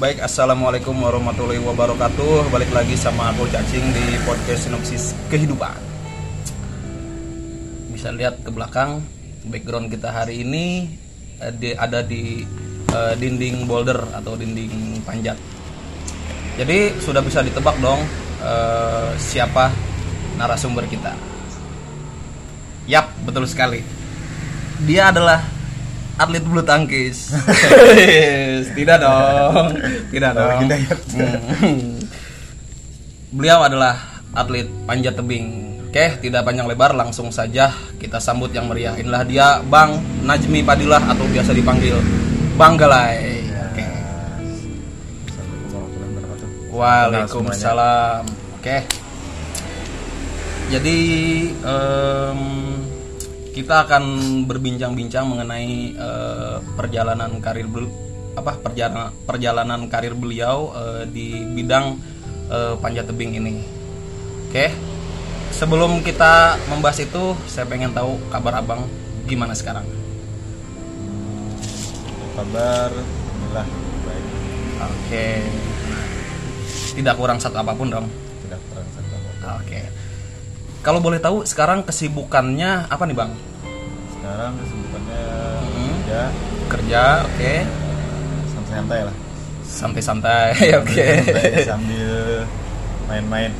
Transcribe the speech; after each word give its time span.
Baik, 0.00 0.24
assalamualaikum 0.24 0.96
warahmatullahi 0.96 1.60
wabarakatuh. 1.60 2.48
Balik 2.48 2.72
lagi 2.72 2.96
sama 2.96 3.36
aku 3.36 3.44
cacing 3.52 3.84
di 3.92 4.16
podcast 4.24 4.64
sinopsis 4.64 5.12
kehidupan. 5.28 5.76
Bisa 7.92 8.08
lihat 8.08 8.40
ke 8.40 8.48
belakang 8.48 9.04
background 9.44 9.92
kita 9.92 10.08
hari 10.08 10.40
ini 10.40 10.88
eh, 11.36 11.76
ada 11.76 12.00
di 12.00 12.48
eh, 12.88 13.14
dinding 13.20 13.68
boulder 13.68 14.00
atau 14.16 14.40
dinding 14.40 15.04
panjat. 15.04 15.36
Jadi 16.56 16.96
sudah 17.04 17.20
bisa 17.20 17.44
ditebak 17.44 17.76
dong 17.84 18.00
eh, 18.40 19.12
siapa 19.20 19.68
narasumber 20.40 20.88
kita. 20.88 21.12
Yap, 22.88 23.20
betul 23.28 23.44
sekali. 23.44 23.84
Dia 24.80 25.12
adalah 25.12 25.44
atlet 26.20 26.44
bulu 26.44 26.60
tangkis. 26.60 27.32
Tidak 28.76 28.98
dong. 29.00 29.72
Tidak 30.12 30.30
Taufik 30.36 30.68
dong. 30.68 30.84
Hmm. 31.64 31.96
Beliau 33.32 33.64
adalah 33.64 34.20
atlet 34.36 34.68
panjat 34.84 35.16
tebing. 35.16 35.70
Oke, 35.90 36.22
tidak 36.22 36.46
panjang 36.46 36.70
lebar, 36.70 36.94
langsung 36.94 37.34
saja 37.34 37.74
kita 37.98 38.22
sambut 38.22 38.54
yang 38.54 38.70
meriah. 38.70 38.94
Inilah 38.94 39.26
dia 39.26 39.58
Bang 39.66 39.98
Najmi 40.22 40.62
Padilah 40.62 41.02
atau 41.02 41.26
biasa 41.26 41.50
dipanggil 41.50 41.98
Bang 42.54 42.78
Galai. 42.78 43.42
Oke. 43.50 43.84
Waalaikumsalam. 46.70 48.22
Oke. 48.62 48.86
Jadi 50.70 50.98
em, 51.58 52.40
kita 53.50 53.86
akan 53.86 54.04
berbincang-bincang 54.46 55.26
mengenai 55.26 55.94
eh, 55.94 56.56
perjalanan 56.78 57.42
karir 57.42 57.66
bel- 57.66 57.92
apa 58.38 58.56
perjalanan 58.62 59.10
perjalanan 59.26 59.80
karir 59.90 60.14
beliau 60.14 60.70
eh, 60.70 61.02
di 61.10 61.42
bidang 61.42 61.98
eh, 62.50 62.74
panjat 62.78 63.10
tebing 63.10 63.36
ini. 63.36 63.62
Oke. 64.50 64.70
Sebelum 65.50 66.06
kita 66.06 66.62
membahas 66.70 67.02
itu, 67.02 67.34
saya 67.50 67.66
pengen 67.66 67.90
tahu 67.90 68.16
kabar 68.30 68.62
Abang 68.62 68.86
gimana 69.26 69.50
sekarang. 69.50 69.82
Kabar 72.38 72.90
alhamdulillah 72.94 73.66
baik. 74.06 74.24
Oke. 74.78 75.26
Tidak 76.94 77.14
kurang 77.18 77.42
satu 77.42 77.58
apa 77.60 77.74
pun 77.74 77.90
dong. 77.90 78.06
Tidak 78.46 78.60
kurang 78.70 78.88
satu 78.94 79.10
apa. 79.10 79.58
Oke. 79.60 79.99
Kalau 80.80 80.96
boleh 80.96 81.20
tahu 81.20 81.44
sekarang 81.44 81.84
kesibukannya 81.84 82.88
apa 82.88 83.04
nih 83.04 83.16
bang? 83.16 83.30
Sekarang 84.16 84.52
kesibukannya 84.56 85.24
Hmm. 85.60 85.92
kerja 86.00 86.20
Kerja, 86.70 87.02
oke. 87.26 87.54
santai-santai 88.48 89.00
lah. 89.04 89.16
Santai-santai, 89.60 90.50
oke. 90.80 91.06
Santai 91.20 91.52
sambil 91.68 92.12
main-main. 93.04 93.52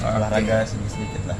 Olahraga 0.00 0.64
sedikit-sedikit 0.64 1.22
lah. 1.28 1.38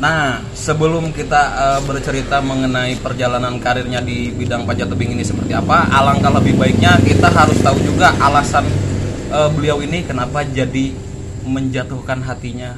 Nah, 0.00 0.40
sebelum 0.52 1.12
kita 1.12 1.40
eh, 1.40 1.80
bercerita 1.84 2.40
mengenai 2.40 2.96
perjalanan 3.00 3.60
karirnya 3.60 4.00
di 4.00 4.32
bidang 4.32 4.64
panjat 4.64 4.88
tebing 4.88 5.12
ini 5.12 5.24
seperti 5.24 5.52
apa, 5.52 5.88
alangkah 5.92 6.32
lebih 6.36 6.56
baiknya 6.56 6.96
kita 7.00 7.28
harus 7.28 7.60
tahu 7.60 7.76
juga 7.80 8.12
alasan 8.16 8.64
eh, 9.28 9.48
beliau 9.52 9.80
ini 9.80 10.04
kenapa 10.04 10.40
jadi 10.42 10.92
menjatuhkan 11.44 12.24
hatinya 12.24 12.76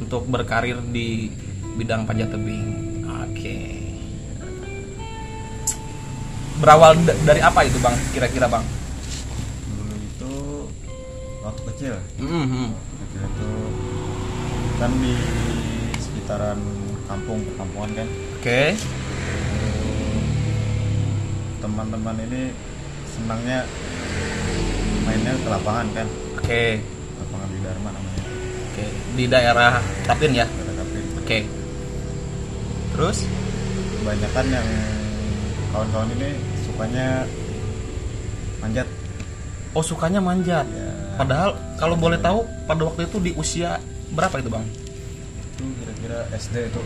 untuk 0.00 0.24
berkarir 0.26 0.80
di 0.90 1.28
bidang 1.76 2.08
panjat 2.08 2.32
tebing. 2.32 2.68
Oke. 3.04 3.56
Berawal 6.58 6.96
da- 7.04 7.16
dari 7.24 7.40
apa 7.40 7.60
itu, 7.64 7.76
Bang? 7.78 7.96
Kira-kira, 8.10 8.44
Bang? 8.44 8.64
Dulu 9.70 9.94
itu 9.96 10.32
waktu 11.40 11.62
kecil. 11.72 11.94
Mhm. 12.18 12.66
Kecil 12.74 13.22
itu 13.22 13.50
kan 14.76 14.90
di 14.96 15.14
sekitaran 15.96 16.60
kampung 17.08 17.44
perkampungan 17.44 17.90
kan. 17.96 18.08
Oke. 18.40 18.62
Teman-teman 21.60 22.16
ini 22.24 22.42
senangnya 23.08 23.64
mainnya 25.04 25.32
ke 25.36 25.48
lapangan 25.48 25.86
kan. 25.92 26.06
Oke. 26.40 26.64
Lapangan 27.20 27.48
di 27.48 27.58
Dharma 27.60 27.88
namanya. 27.92 28.19
Oke. 28.80 28.88
Di 29.12 29.24
daerah 29.26 29.76
Tapin 30.02 30.32
ya. 30.32 30.46
Oke. 31.18 31.44
Terus? 32.90 33.18
kebanyakan 33.92 34.46
yang 34.48 34.68
kawan-kawan 35.68 36.08
ini 36.10 36.32
sukanya 36.58 37.28
manjat 38.58 38.88
Oh 39.70 39.84
sukanya 39.84 40.18
manjat. 40.18 40.64
ya 40.64 40.88
Padahal 41.14 41.52
kalau 41.76 41.94
boleh 41.94 42.16
tahu 42.16 42.40
pada 42.64 42.80
waktu 42.82 43.04
itu 43.04 43.20
di 43.20 43.36
usia 43.36 43.76
berapa 44.10 44.40
itu 44.40 44.48
bang? 44.48 44.64
itu 44.64 45.64
kira-kira 45.76 46.24
SD 46.32 46.56
itu 46.66 46.80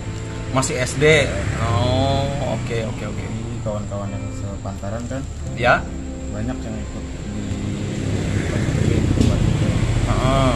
Masih 0.50 0.74
SD. 0.76 1.30
Oh 1.62 2.26
oke 2.52 2.76
oke 2.84 3.04
oke. 3.06 3.22
jadi 3.22 3.54
kawan-kawan 3.62 4.10
yang 4.10 4.24
sepantaran 4.34 5.02
kan 5.06 5.22
Ya. 5.54 5.78
banyak 6.28 6.58
yang 6.58 6.74
ikut 6.76 7.04
di 7.30 7.46
pagi 8.44 8.74
tempat 9.06 9.38
itu 9.40 9.66
Heeh. 10.04 10.54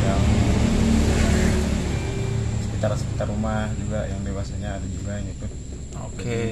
yang 0.00 0.22
sekitar-sekitar 2.82 3.30
rumah 3.30 3.70
juga 3.78 4.10
yang 4.10 4.26
dewasanya 4.26 4.74
ada 4.74 4.86
juga 4.90 5.14
yang 5.14 5.28
ikut 5.38 5.50
Oke. 6.02 6.42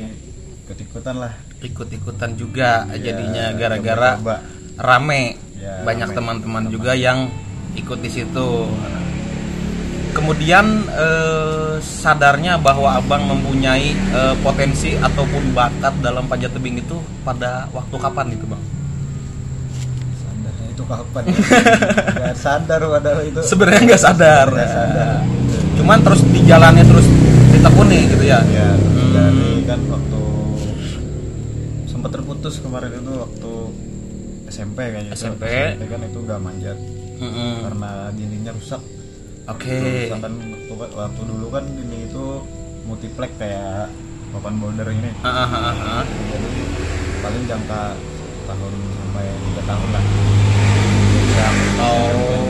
ikut-ikutan 0.62 1.16
lah 1.18 1.34
Ikut-ikutan 1.58 2.30
juga 2.38 2.86
Iya, 2.86 3.02
jadinya 3.02 3.44
gara-gara 3.58 4.10
rame. 4.78 5.34
Ya, 5.58 5.82
Banyak 5.82 6.14
teman-teman 6.14 6.70
juga 6.70 6.94
yang 6.94 7.26
ikut 7.74 7.98
di 7.98 8.10
situ. 8.14 8.70
Kemudian 10.14 10.86
eh, 10.94 11.82
sadarnya 11.82 12.62
bahwa 12.62 13.02
abang 13.02 13.26
mempunyai 13.26 13.90
eh, 13.90 14.34
potensi 14.38 14.94
ataupun 14.94 15.50
bakat 15.50 15.98
dalam 15.98 16.30
panjat 16.30 16.54
tebing 16.54 16.78
itu 16.78 17.02
pada 17.26 17.66
waktu 17.74 17.96
kapan 17.98 18.38
itu 18.38 18.46
bang? 18.46 18.62
sadarnya 20.14 20.66
itu 20.78 20.82
kapan 20.86 21.22
ya? 21.26 21.34
Nggak 22.22 22.36
sadar 22.38 22.80
padahal 22.86 23.20
itu 23.26 23.40
Sebenarnya 23.42 23.82
nggak 23.82 24.02
sadar. 24.06 24.46
Nggak 24.46 24.70
sadar 24.70 25.39
Cuman 25.80 25.98
terus 26.00 26.20
di 26.22 26.40
jalannya 26.42 26.84
terus 26.84 27.06
ditekuni 27.50 27.98
gitu 28.06 28.22
ya. 28.22 28.38
ya 28.46 28.68
Hmm. 28.70 29.10
dari 29.10 29.64
kan 29.64 29.80
waktu 29.86 30.20
sempat 31.84 32.10
terputus 32.12 32.54
kemarin 32.58 32.94
itu 32.94 33.12
waktu 33.12 33.52
SMP 34.46 34.78
kayaknya 34.84 35.10
itu. 35.10 35.18
SMP. 35.18 35.42
SMP 35.46 35.82
kan 35.86 36.00
itu 36.02 36.18
gak 36.22 36.40
manjat 36.40 36.78
Mm-mm. 37.16 37.52
karena 37.62 37.90
dindingnya 38.10 38.52
rusak 38.52 38.80
Oke. 39.46 39.76
Rusak 40.06 40.18
kan 40.20 40.32
waktu, 40.70 40.74
waktu 40.90 41.22
dulu 41.22 41.46
kan 41.48 41.64
dinding 41.66 42.02
itu 42.06 42.24
multiplek 42.82 43.32
kayak 43.36 43.90
papan 44.30 44.54
boulder 44.56 44.88
ini 44.88 45.10
jadi 46.30 46.50
paling 47.20 47.44
jangka 47.44 47.82
tahun 48.46 48.72
sampai 48.96 49.26
tiga 49.44 49.62
tahun 49.64 49.88
lah 49.90 50.04
Rusak. 51.10 51.54
Oh 51.78 52.49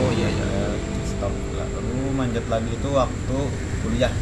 lalu 2.31 2.39
manjat 2.39 2.47
lagi 2.47 2.71
itu 2.71 2.89
waktu 2.95 3.37
kuliah 3.83 4.13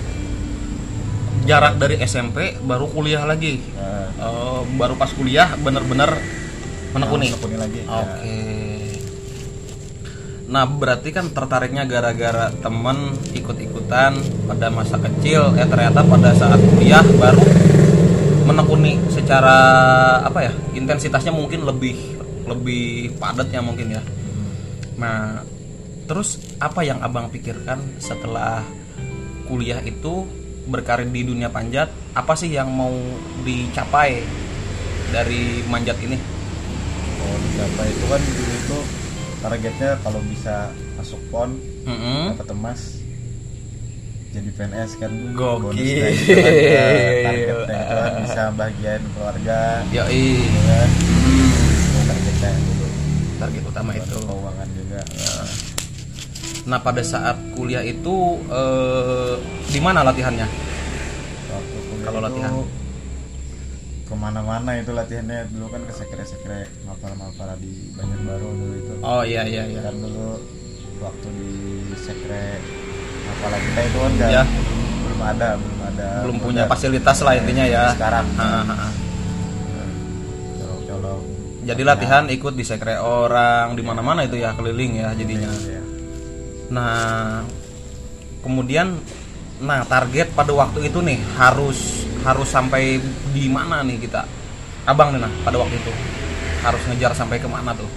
Jarak 1.46 1.81
dari 1.81 1.96
SMP 2.06 2.58
baru 2.62 2.86
kuliah 2.90 3.25
lagi. 3.25 3.58
Nah, 3.74 4.12
Oh, 4.20 4.68
baru 4.75 5.00
pas 5.00 5.09
kuliah 5.16 5.56
bener-bener 5.56 6.12
menekuni. 6.92 7.31
menekuni 7.31 7.56
lagi 7.58 7.78
ya. 7.81 7.86
Oke. 7.88 8.38
Nah, 10.52 10.68
berarti 10.68 11.09
kan 11.16 11.31
tertariknya 11.31 11.88
gara-gara 11.88 12.51
temen 12.54 13.16
ikut-ikutan 13.34 14.19
pada 14.45 14.68
masa 14.69 15.00
kecil, 15.00 15.56
eh 15.56 15.66
ternyata 15.66 16.04
pada 16.04 16.36
saat 16.36 16.60
kuliah 16.60 17.01
baru 17.18 17.42
menekuni 18.45 19.00
secara 19.10 19.57
apa 20.22 20.50
ya? 20.50 20.54
Intensitasnya 20.75 21.31
mungkin 21.34 21.66
lebih 21.66 21.95
lebih 22.45 23.16
padat 23.18 23.48
ya 23.50 23.63
mungkin 23.63 23.95
ya. 23.95 24.04
Nah, 25.00 25.42
terus 26.06 26.49
apa 26.60 26.84
yang 26.84 27.00
Abang 27.00 27.28
pikirkan 27.28 27.80
setelah 27.98 28.62
kuliah 29.46 29.80
itu 29.82 30.28
berkarir 30.66 31.08
di 31.08 31.24
dunia 31.24 31.48
panjat? 31.48 31.88
Apa 32.12 32.36
sih 32.36 32.52
yang 32.52 32.70
mau 32.70 32.92
dicapai 33.42 34.22
dari 35.10 35.64
manjat 35.66 35.98
ini? 36.00 36.20
kalau 37.20 37.36
dicapai 37.42 37.88
itu 37.90 38.06
kan 38.06 38.22
dulu 38.24 38.44
itu 38.50 38.78
targetnya 39.40 39.92
kalau 40.00 40.20
bisa 40.24 40.56
masuk 40.96 41.20
pon 41.28 41.52
Mm-mm. 41.84 42.32
dapat 42.32 42.48
emas 42.50 42.82
jadi 44.30 44.50
PNS 44.50 44.92
kan 44.96 45.12
Gokil. 45.34 45.62
bonusnya 45.68 46.08
itu 46.10 46.32
kan 46.32 46.54
ya, 46.56 46.86
targetnya 47.28 47.76
itu 47.76 47.94
kan 47.94 48.14
bisa 48.24 48.42
bagian 48.56 49.02
keluarga 49.12 49.60
Yoi. 49.90 50.26
gitu 50.40 50.60
kan 50.64 50.90
Itu 50.90 52.00
targetnya 52.08 52.52
dulu 52.56 52.88
Target 53.36 53.64
utama 53.68 53.92
itu. 53.94 54.18
keuangan 54.22 54.68
Nah, 56.69 56.77
pada 56.77 57.01
saat 57.01 57.33
kuliah 57.51 57.81
itu 57.81 58.16
eh, 58.45 59.33
di 59.68 59.80
mana 59.80 60.01
latihannya? 60.01 60.45
Kalau 62.00 62.21
latihan? 62.21 62.54
ke 64.01 64.18
mana-mana 64.18 64.74
itu 64.74 64.89
latihannya 64.89 65.54
dulu 65.54 65.69
kan 65.69 65.86
ke 65.86 65.94
sekre-sekre 65.94 66.66
mapala-mapala 66.81 67.54
di 67.62 67.94
Banjarbaru 67.94 68.48
dulu 68.51 68.74
itu 68.75 68.94
Oh 69.00 69.21
iya 69.21 69.45
iya 69.45 69.69
iya. 69.69 69.86
kan 69.86 69.94
dulu 69.94 70.42
waktu 70.98 71.27
di 71.30 71.54
sekre 71.95 72.57
mapala 73.24 73.57
kita 73.60 73.80
itu 73.86 73.98
kan 74.00 74.12
Ya. 74.18 74.44
belum 75.06 75.22
ada 75.22 75.50
belum 75.62 75.80
ada 75.86 76.07
Belum 76.25 76.38
punya 76.42 76.65
ada. 76.65 76.72
fasilitas 76.74 77.22
lah 77.22 77.38
intinya 77.38 77.62
ya. 77.63 77.94
sekarang 77.94 78.25
Ha, 78.33 78.45
ha, 78.50 78.62
ha. 78.65 78.88
colok-colok 80.57 81.19
Jadi 81.69 81.81
latihan 81.86 82.24
ikut 82.25 82.54
di 82.56 82.65
sekre 82.65 82.98
orang 82.98 83.77
di 83.77 83.83
mana-mana 83.86 84.25
itu 84.25 84.42
ya 84.42 84.57
keliling 84.57 85.06
ya 85.06 85.13
jadinya. 85.13 85.54
Iya. 85.54 85.81
Nah, 86.69 87.44
kemudian 88.45 88.98
nah 89.60 89.83
target 89.83 90.31
pada 90.31 90.56
waktu 90.56 90.88
itu 90.88 91.04
nih 91.04 91.19
harus 91.36 92.07
harus 92.24 92.48
sampai 92.48 93.01
di 93.36 93.45
mana 93.51 93.83
nih 93.83 94.00
kita? 94.00 94.24
Abang 94.88 95.12
nih 95.12 95.19
nah 95.19 95.31
pada 95.44 95.60
waktu 95.60 95.75
itu 95.75 95.92
harus 96.63 96.81
ngejar 96.88 97.12
sampai 97.16 97.39
ke 97.39 97.48
mana 97.48 97.75
tuh? 97.75 97.88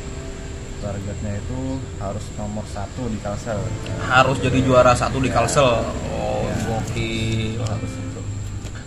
targetnya 0.83 1.39
itu 1.39 1.79
harus 2.03 2.25
nomor 2.35 2.67
satu 2.67 3.07
di 3.07 3.15
Kalsel 3.23 3.63
Harus 4.03 4.43
jadi 4.43 4.59
juara 4.67 4.99
satu 4.99 5.23
di 5.23 5.31
Ya. 5.31 5.39
Kalsel. 5.39 5.79
Oh, 6.11 6.43
Ya. 6.43 6.55
gokil. 6.67 7.63
harus 7.63 7.93
itu 7.95 8.21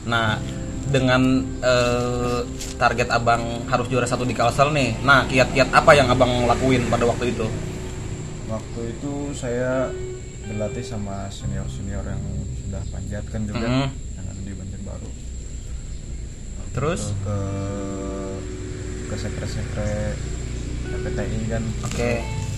Nah, 0.05 0.35
dengan 0.91 1.21
eh, 1.63 2.39
target 2.77 3.09
abang 3.09 3.63
harus 3.71 3.87
juara 3.87 4.05
satu 4.05 4.27
di 4.27 4.35
Kalsel 4.35 4.69
nih. 4.75 5.01
Nah, 5.01 5.23
kiat-kiat 5.25 5.71
apa 5.71 5.91
yang 5.95 6.11
abang 6.11 6.45
lakuin 6.45 6.83
pada 6.91 7.07
waktu 7.07 7.31
itu? 7.31 7.47
Waktu 8.45 8.81
itu 8.91 9.13
saya 9.31 9.89
berlatih 10.43 10.83
sama 10.83 11.25
senior 11.29 11.65
senior 11.67 12.03
yang 12.03 12.21
sudah 12.59 12.81
panjat 12.87 13.23
kan 13.25 13.41
juga 13.43 13.65
Mhm. 13.65 13.87
yang 14.13 14.25
ada 14.27 14.41
di 14.41 14.53
Banjarbaru 14.53 15.09
Terus, 16.71 17.01
ke 17.17 17.37
ke 19.05 19.15
sekre-sekre 19.15 19.91
PPTI 20.85 21.39
kan 21.47 21.63
oke, 21.81 22.11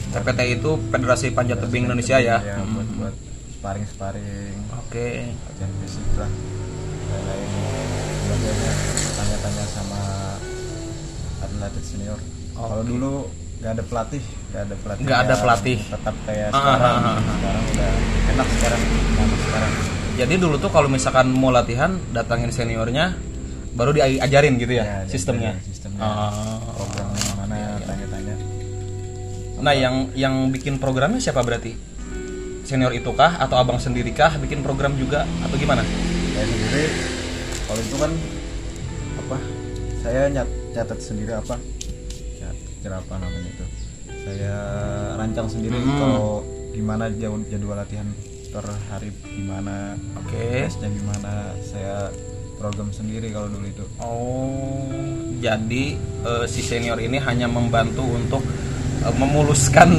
TPT 0.09 0.39
itu 0.53 0.69
Federasi 0.89 1.27
Panjat 1.29 1.59
Tebing 1.59 1.85
Indonesia 1.85 2.17
ya. 2.17 2.37
ya 2.41 2.55
Hmm. 2.57 2.73
buat 2.73 2.87
buat 2.97 3.15
sparring 3.53 3.85
sparring 3.85 4.57
Oke. 4.75 5.09
latihan 5.37 5.71
fisik 5.79 6.07
lah 6.15 6.31
lain-lain 7.07 7.49
sebagainya 8.17 8.71
tanya-tanya 9.13 9.65
sama 9.69 10.01
atlet 11.39 11.73
senior 11.81 12.19
kalau 12.51 12.81
Oke. 12.81 12.89
dulu 12.89 13.13
nggak 13.57 13.71
ada 13.71 13.83
pelatih 13.83 14.23
nggak 14.47 14.61
ada 14.63 14.75
pelatih 14.75 15.03
Nggak 15.03 15.19
ada 15.19 15.35
pelatih. 15.37 15.77
tetap 15.83 16.15
kayak 16.23 16.47
Ah, 16.47 16.55
sekarang 16.55 16.95
ah, 16.95 17.03
ah, 17.03 17.13
ah. 17.13 17.35
sekarang 17.35 17.63
udah 17.67 17.91
enak 18.27 18.47
sekarang 18.49 18.81
enak 19.17 19.39
sekarang 19.41 19.71
Jadi 20.17 20.33
dulu 20.35 20.55
tuh 20.57 20.71
kalau 20.71 20.87
misalkan 20.87 21.27
mau 21.29 21.49
latihan 21.49 21.93
datangin 22.09 22.49
seniornya 22.49 23.13
baru 23.71 23.93
diajarin 23.93 24.57
gitu 24.57 24.73
ya, 24.73 24.83
Ya, 24.83 24.97
sistemnya. 25.05 25.53
sistemnya. 25.61 26.01
Oh. 26.01 26.57
programnya 26.73 27.31
mana 27.37 27.55
tanya-tanya 27.79 28.35
Nah, 29.57 29.73
yang 29.73 29.95
yang 30.13 30.33
bikin 30.47 30.77
programnya 30.77 31.17
siapa 31.17 31.41
berarti? 31.41 31.77
Senior 32.63 32.91
itu 32.91 33.09
kah 33.11 33.37
atau 33.37 33.55
abang 33.55 33.77
sendiri 33.77 34.09
kah 34.11 34.33
bikin 34.35 34.59
program 34.59 34.93
juga 34.93 35.23
atau 35.39 35.55
gimana? 35.55 35.85
saya 36.27 36.45
sendiri 36.45 36.83
kalau 37.63 37.79
itu 37.79 37.95
kan 37.95 38.11
apa 39.17 39.37
saya 39.99 40.21
nyat 40.29 40.45
catat 40.71 40.99
sendiri 40.99 41.31
apa 41.33 41.55
ya 42.35 42.49
kira 42.79 42.97
apa 42.97 43.13
namanya 43.15 43.49
itu 43.49 43.65
saya 44.27 44.57
rancang 45.15 45.47
sendiri 45.47 45.79
Hmm. 45.79 45.95
kalau 45.95 46.31
gimana 46.75 47.07
jadwal 47.09 47.39
jadwal 47.47 47.77
latihan 47.79 48.07
per 48.47 48.65
hari 48.87 49.09
gimana 49.23 49.95
Oke. 50.19 50.67
tesnya 50.67 50.91
gimana 50.91 51.31
saya 51.63 52.11
program 52.57 52.89
sendiri 52.89 53.29
kalau 53.29 53.47
dulu 53.47 53.65
itu 53.65 53.85
Oh, 53.97 54.89
jadi 55.39 55.95
eh, 55.97 56.45
si 56.45 56.59
senior 56.59 56.97
ini 56.97 57.17
hanya 57.17 57.47
membantu 57.47 58.03
untuk 58.03 58.43
eh, 59.01 59.13
memuluskan 59.15 59.89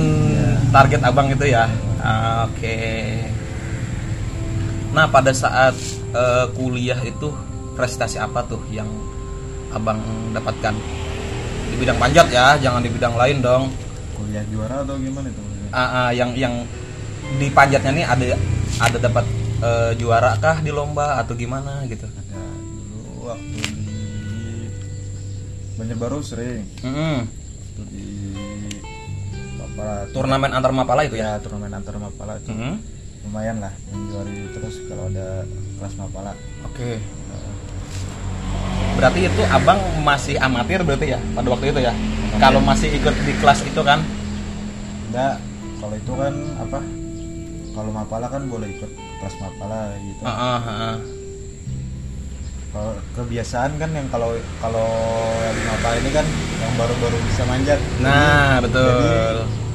target 0.69 1.01
abang 1.03 1.31
itu 1.31 1.49
ya. 1.49 1.65
Ah, 1.99 2.47
Oke. 2.47 2.77
Nah, 4.91 5.07
pada 5.07 5.31
saat 5.31 5.75
eh, 6.11 6.47
kuliah 6.53 6.99
itu 7.01 7.31
prestasi 7.75 8.19
apa 8.19 8.43
tuh 8.45 8.61
yang 8.69 8.89
abang 9.71 10.01
dapatkan 10.33 10.75
di 11.69 11.77
bidang 11.77 12.01
panjat 12.01 12.27
ya, 12.33 12.57
jangan 12.59 12.81
di 12.81 12.91
bidang 12.91 13.15
lain 13.15 13.39
dong. 13.39 13.65
Kuliah 14.19 14.45
juara 14.45 14.83
atau 14.83 14.99
gimana 14.99 15.29
itu 15.29 15.43
Ah, 15.69 15.81
ah, 15.85 16.11
yang 16.11 16.33
yang 16.33 16.65
di 17.37 17.49
panjatnya 17.49 17.93
nih 17.93 18.05
ada 18.05 18.25
ada 18.81 18.99
dapat 18.99 19.25
eh, 19.61 19.93
juara 19.95 20.33
kah 20.37 20.59
di 20.59 20.73
lomba 20.73 21.21
atau 21.21 21.33
gimana 21.33 21.85
gitu? 21.85 22.09
ada 22.09 22.41
dulu 22.59 23.29
waktu 23.29 23.59
di 23.77 24.01
Banjarbaru 25.77 26.19
sering 26.21 26.65
Mm-mm. 26.81 27.17
waktu 27.23 27.83
di 27.87 28.07
apa 29.61 30.09
Turnamen 30.11 30.51
antar 30.51 30.73
mapala 30.73 31.05
itu 31.05 31.15
ya? 31.15 31.37
ya 31.37 31.39
turnamen 31.39 31.71
antar 31.71 31.95
mapala 31.97 32.35
itu 32.35 32.51
Mm-mm. 32.51 32.75
lumayan 33.25 33.61
lah 33.61 33.71
menjuari 33.89 34.49
terus 34.51 34.75
kalau 34.89 35.07
ada 35.07 35.45
kelas 35.79 35.95
mapala 35.97 36.33
Oke. 36.65 36.99
Berarti 38.95 39.31
itu 39.31 39.43
abang 39.47 39.79
masih 40.03 40.35
amatir 40.39 40.83
berarti 40.83 41.15
ya 41.15 41.19
pada 41.31 41.47
waktu 41.47 41.71
itu 41.71 41.81
ya? 41.81 41.95
Kalau 42.39 42.61
masih 42.61 42.95
ikut 42.95 43.15
di 43.19 43.33
kelas 43.37 43.61
itu 43.63 43.83
kan? 43.83 44.01
enggak 45.09 45.41
kalau 45.81 45.95
itu 45.97 46.13
kan 46.13 46.35
apa 46.61 46.81
kalau 47.73 47.91
mapala 47.91 48.29
kan 48.29 48.45
boleh 48.45 48.69
ikut 48.69 48.91
kelas 48.93 49.35
mapala 49.41 49.97
gitu 49.97 50.21
Heeh, 50.21 50.59
heeh. 50.61 50.95
kalau 52.69 52.93
kebiasaan 53.17 53.73
kan 53.75 53.89
yang 53.89 54.05
kalau 54.07 54.37
kalau 54.61 54.85
di 55.49 55.63
mapala 55.65 55.97
ini 55.97 56.11
kan 56.13 56.27
yang 56.61 56.73
baru-baru 56.77 57.17
bisa 57.25 57.43
manjat 57.49 57.81
Nah, 57.99 58.61
betul. 58.61 58.85
jadi 58.85 59.09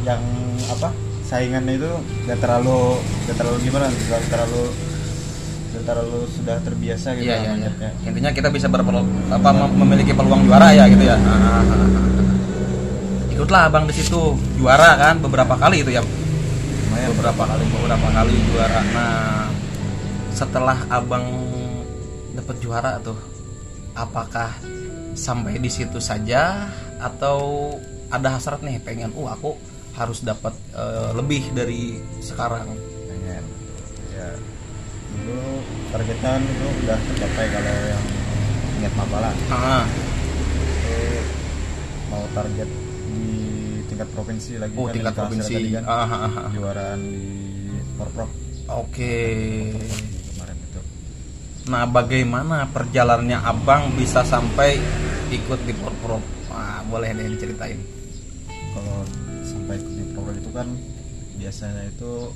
yang 0.06 0.22
apa 0.70 0.94
saingannya 1.26 1.74
itu 1.76 1.90
nggak 2.30 2.38
terlalu 2.38 3.02
nggak 3.26 3.36
terlalu 3.36 3.58
gimana 3.60 3.86
nggak 3.90 4.24
terlalu 4.30 4.64
terlalu 5.74 6.20
sudah 6.30 6.58
terbiasa 6.62 7.08
gitu 7.18 7.26
Iya, 7.26 7.58
iya, 7.58 7.74
iya. 7.74 7.90
Intinya 8.06 8.30
kita 8.30 8.54
bisa 8.54 8.70
berpeluang 8.70 9.10
apa 9.28 9.50
mem- 9.50 9.76
memiliki 9.82 10.14
peluang 10.14 10.46
juara 10.46 10.70
ya 10.72 10.86
gitu 10.86 11.02
ya. 11.02 11.18
Ah. 11.18 11.66
Ikutlah 13.34 13.66
abang 13.66 13.90
di 13.90 13.94
situ. 13.98 14.38
Juara 14.62 14.94
kan 14.94 15.18
beberapa 15.18 15.58
kali 15.58 15.82
itu 15.82 15.90
ya. 15.90 16.06
lumayan. 16.06 17.10
Beberapa 17.18 17.44
kali 17.50 17.64
beberapa 17.66 18.08
kali 18.14 18.36
juara. 18.54 18.82
Nah, 18.94 19.50
setelah 20.30 20.78
abang 20.94 21.26
dapat 22.38 22.56
juara 22.62 23.02
tuh, 23.02 23.18
apakah 23.98 24.54
sampai 25.18 25.58
di 25.58 25.70
situ 25.74 25.98
saja? 25.98 26.70
Atau 27.02 27.74
ada 28.14 28.38
hasrat 28.38 28.62
nih 28.62 28.78
pengen, 28.86 29.10
uh 29.18 29.34
aku 29.34 29.58
harus 29.98 30.22
dapat 30.22 30.54
eh, 30.78 31.10
lebih 31.18 31.50
dari 31.58 31.98
sekarang. 32.22 32.70
pengen. 33.10 33.44
Ya. 34.14 34.30
Dulu 35.14 35.42
targetan 35.90 36.42
itu 36.46 36.68
udah 36.86 36.98
tercapai 37.02 37.46
kalau 37.50 37.76
yang 37.90 38.06
ingat 38.78 38.94
mapala. 38.94 39.32
Ah, 39.50 39.86
mau 42.14 42.26
target 42.38 42.93
tingkat 43.94 44.10
provinsi 44.10 44.52
lagi 44.58 44.74
oh 44.74 44.84
kan, 44.84 44.94
tingkat 44.94 45.14
provinsi. 45.14 45.54
tadi 45.54 45.70
kan, 45.72 45.84
Ah, 45.86 45.94
ah, 45.94 46.14
ah, 46.18 46.34
ah. 46.40 46.50
juaraan 46.52 47.02
di 47.06 47.22
Porprov 47.94 48.30
Oke. 48.66 49.16
kemarin 50.28 50.58
itu 50.58 50.82
Nah, 51.66 51.84
bagaimana 51.86 52.68
perjalanannya 52.68 53.40
abang 53.40 53.94
bisa 53.94 54.22
sampai 54.24 54.82
ikut 55.30 55.60
di 55.62 55.74
Porprov? 55.74 56.20
Wah, 56.48 56.82
boleh 56.84 57.14
deh 57.14 57.30
diceritain. 57.30 57.80
kalau 58.74 59.06
sampai 59.44 59.78
ikut 59.78 59.92
di 59.92 60.04
Porprov 60.08 60.34
itu 60.34 60.50
kan 60.50 60.68
biasanya 61.36 61.84
itu 61.86 62.34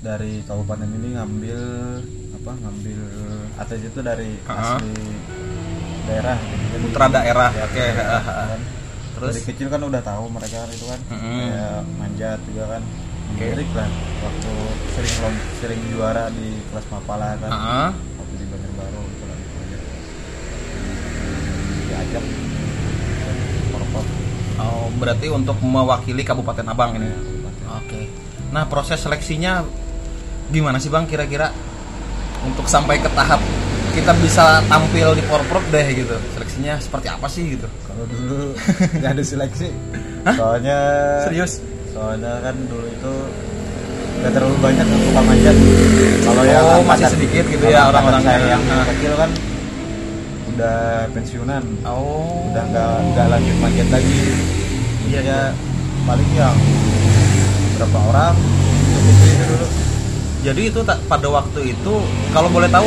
dari 0.00 0.44
kabupaten 0.44 0.84
ini 0.86 1.08
ngambil 1.12 1.60
apa 2.34 2.52
ngambil 2.52 3.00
atlet 3.56 3.82
itu 3.82 4.00
dari 4.00 4.30
Ah. 4.44 4.76
asli 4.76 4.92
daerah 6.04 6.36
gitu. 6.36 6.76
Putra 6.84 7.06
daerah, 7.08 7.48
oke. 7.54 7.72
daerah, 7.72 8.04
Ah, 8.10 8.28
ah. 8.28 8.46
kan. 8.50 8.60
Terus? 9.24 9.34
dari 9.34 9.46
kecil 9.46 9.66
kan 9.68 9.80
udah 9.80 10.00
tahu 10.00 10.24
mereka 10.28 10.56
kan 10.58 10.70
itu 10.70 10.84
kan 10.84 11.00
Mm-mm. 11.08 11.44
kayak 11.48 11.80
manjat 11.96 12.38
juga 12.44 12.64
kan 12.70 12.82
Oke. 13.26 13.44
Lirik 13.48 13.70
lah 13.72 13.88
waktu 14.20 14.52
sering 14.92 15.14
lom, 15.18 15.34
sering 15.58 15.80
juara 15.88 16.24
di 16.30 16.46
kelas 16.64 16.86
mapala 16.86 17.34
kan 17.36 17.50
Ah, 17.50 17.90
waktu 18.14 18.34
di 18.36 18.46
Banjarbaru 18.46 19.00
itu 19.02 19.24
kan 19.24 19.38
manjat 19.54 19.80
diajak 21.84 22.22
ke 22.22 23.30
Porprov 23.70 24.06
Oh, 24.56 24.86
berarti 24.94 25.26
untuk 25.28 25.58
mewakili 25.58 26.22
Kabupaten 26.22 26.62
Abang 26.64 26.94
ini. 26.94 27.04
ya, 27.04 27.16
kabupaten. 27.16 27.64
Oke. 27.76 28.00
Nah, 28.50 28.64
proses 28.64 28.98
seleksinya 28.98 29.66
gimana 30.46 30.78
sih 30.78 30.86
Bang 30.86 31.04
kira-kira 31.04 31.50
untuk 32.40 32.64
sampai 32.64 32.96
ke 32.96 33.10
tahap 33.10 33.42
kita 33.94 34.12
bisa 34.18 34.44
tampil 34.64 35.14
di 35.14 35.22
Porprov 35.22 35.64
deh 35.70 35.86
gitu. 35.94 36.14
Seleksinya 36.32 36.74
seperti 36.76 37.06
apa 37.06 37.26
sih 37.26 37.54
gitu? 37.54 37.66
Kalau 37.84 38.04
dulu 38.04 38.52
nggak 38.94 39.10
ada 39.12 39.22
seleksi, 39.22 39.68
Hah? 40.22 40.34
soalnya 40.34 40.78
Serius? 41.22 41.52
soalnya 41.88 42.42
kan 42.42 42.54
dulu 42.66 42.84
itu 42.84 43.12
nggak 44.18 44.32
terlalu 44.32 44.56
banyak 44.58 44.82
yang 44.84 45.00
suka 45.00 45.20
manjat. 45.22 45.56
Kalau 46.20 46.42
yang 46.42 46.58
Oh, 46.60 46.70
angkatan- 46.74 46.88
masih 46.90 47.06
sedikit 47.12 47.44
gitu 47.46 47.64
ya 47.64 47.80
orang-orang 47.86 48.20
saya 48.20 48.38
yang- 48.40 48.50
yang 48.60 48.62
ah. 48.72 48.86
kecil 48.88 49.12
kan 49.14 49.30
udah 50.48 50.78
pensiunan 51.10 51.62
oh 51.82 52.46
udah 52.46 52.62
nggak 52.64 52.90
nggak 53.10 53.26
lanjut 53.28 53.56
manjat 53.58 53.88
lagi 53.90 54.18
Iya, 55.04 55.18
Jadinya 55.20 55.40
paling 56.04 56.30
yang 56.32 56.56
berapa 57.74 57.98
orang 58.04 58.34
itu 59.04 59.44
dulu 59.44 59.66
jadi 60.40 60.60
itu 60.64 60.78
pada 60.86 61.26
waktu 61.28 61.60
itu 61.68 61.94
kalau 62.30 62.48
boleh 62.48 62.70
tahu 62.70 62.86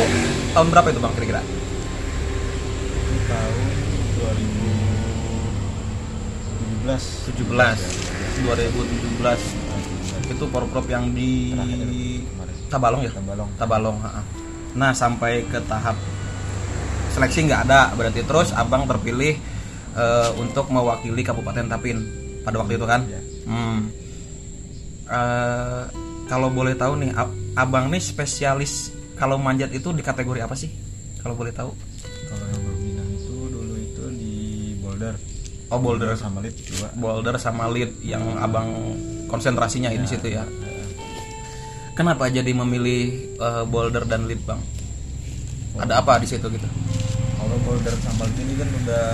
tahun 0.58 0.74
berapa 0.74 0.90
itu 0.90 0.98
bang 0.98 1.14
kira-kira 1.14 1.38
tahun 3.30 3.62
2017 6.82 7.38
17 7.38 8.42
2017 8.42 10.34
itu 10.34 10.44
porprov 10.50 10.84
yang 10.90 11.14
di. 11.14 11.54
Tabalong 12.68 13.06
ya 13.06 13.12
Tabalong. 13.14 13.48
Tabalong 13.54 13.96
nah 14.74 14.90
sampai 14.92 15.46
ke 15.46 15.62
tahap 15.64 15.94
seleksi 17.14 17.46
nggak 17.48 17.70
ada 17.70 17.94
berarti 17.94 18.20
terus 18.26 18.50
abang 18.50 18.82
terpilih 18.84 19.38
eh, 19.94 20.30
untuk 20.42 20.68
mewakili 20.74 21.22
Kabupaten 21.22 21.70
Tapin 21.70 22.02
pada 22.42 22.58
waktu 22.58 22.74
itu 22.76 22.86
kan 22.86 23.06
Iya. 23.06 23.22
Hmm. 23.46 23.88
Eh, 25.06 25.82
kalau 26.26 26.50
boleh 26.50 26.74
tahu 26.74 26.98
nih 27.00 27.14
ab- 27.14 27.32
abang 27.54 27.88
nih 27.88 28.02
spesialis 28.02 28.97
kalau 29.18 29.36
manjat 29.36 29.74
itu 29.74 29.90
di 29.90 30.00
kategori 30.00 30.40
apa 30.46 30.54
sih? 30.54 30.70
Kalau 31.18 31.34
boleh 31.34 31.50
tahu? 31.50 31.74
Kalau 32.30 32.46
yang 32.54 32.62
berminat 32.62 33.08
itu 33.18 33.34
dulu 33.50 33.74
itu 33.74 34.04
di 34.14 34.34
boulder. 34.78 35.14
Oh 35.74 35.82
boulder. 35.82 36.14
Sama 36.14 36.38
lead 36.38 36.54
dua 36.54 36.88
boulder 36.94 37.34
sama 37.36 37.66
lead 37.66 37.90
yang 38.00 38.22
abang 38.38 38.94
konsentrasinya 39.26 39.90
di 39.90 40.06
situ 40.06 40.30
ya. 40.30 40.46
Kenapa 41.98 42.30
jadi 42.30 42.54
memilih 42.54 43.34
eh, 43.42 43.64
boulder 43.66 44.06
dan 44.06 44.30
lead 44.30 44.38
bang? 44.46 44.62
Ada 45.82 45.98
apa 45.98 46.22
di 46.22 46.30
situ 46.30 46.46
gitu? 46.46 46.68
Kalau 47.34 47.56
boulder 47.66 47.94
sama 47.98 48.22
lead 48.30 48.38
ini 48.38 48.54
kan 48.54 48.68
udah 48.70 49.04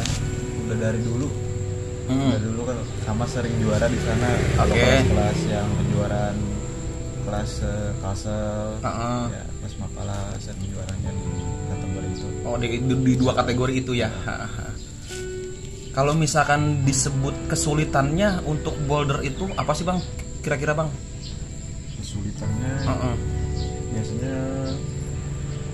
udah 0.69 0.77
dari 0.77 1.01
dulu. 1.01 1.29
Hmm. 2.05 2.37
dari 2.37 2.45
dulu 2.45 2.69
kan 2.69 2.77
sama 3.09 3.25
sering 3.25 3.57
juara 3.65 3.89
di 3.89 3.97
sana. 4.05 4.29
Kalau 4.61 4.77
Oke. 4.77 4.85
kelas-kelas 4.85 5.41
yang 5.49 5.69
kejuaraan 5.81 6.37
kelas 7.25 7.53
eh, 7.65 7.91
kasel 8.05 8.69
Heeh. 8.85 9.23
ya 9.33 9.45
sering 10.43 10.65
juaranya 10.69 11.11
di 11.15 11.31
kategori 11.71 12.09
itu 12.13 12.27
Oh 12.45 12.57
di, 12.61 12.67
di, 12.77 12.95
di 12.95 13.13
dua 13.17 13.33
kategori 13.33 13.73
itu 13.81 13.93
ya. 13.97 14.11
Ha-ha. 14.11 14.69
Kalau 15.95 16.13
misalkan 16.13 16.83
disebut 16.83 17.47
kesulitannya 17.47 18.43
untuk 18.45 18.75
boulder 18.85 19.23
itu 19.23 19.47
apa 19.55 19.73
sih 19.73 19.87
bang? 19.87 20.03
Kira-kira 20.43 20.75
bang? 20.75 20.91
kesulitannya 22.15 22.73
Heeh. 22.85 23.15
biasanya 23.97 24.37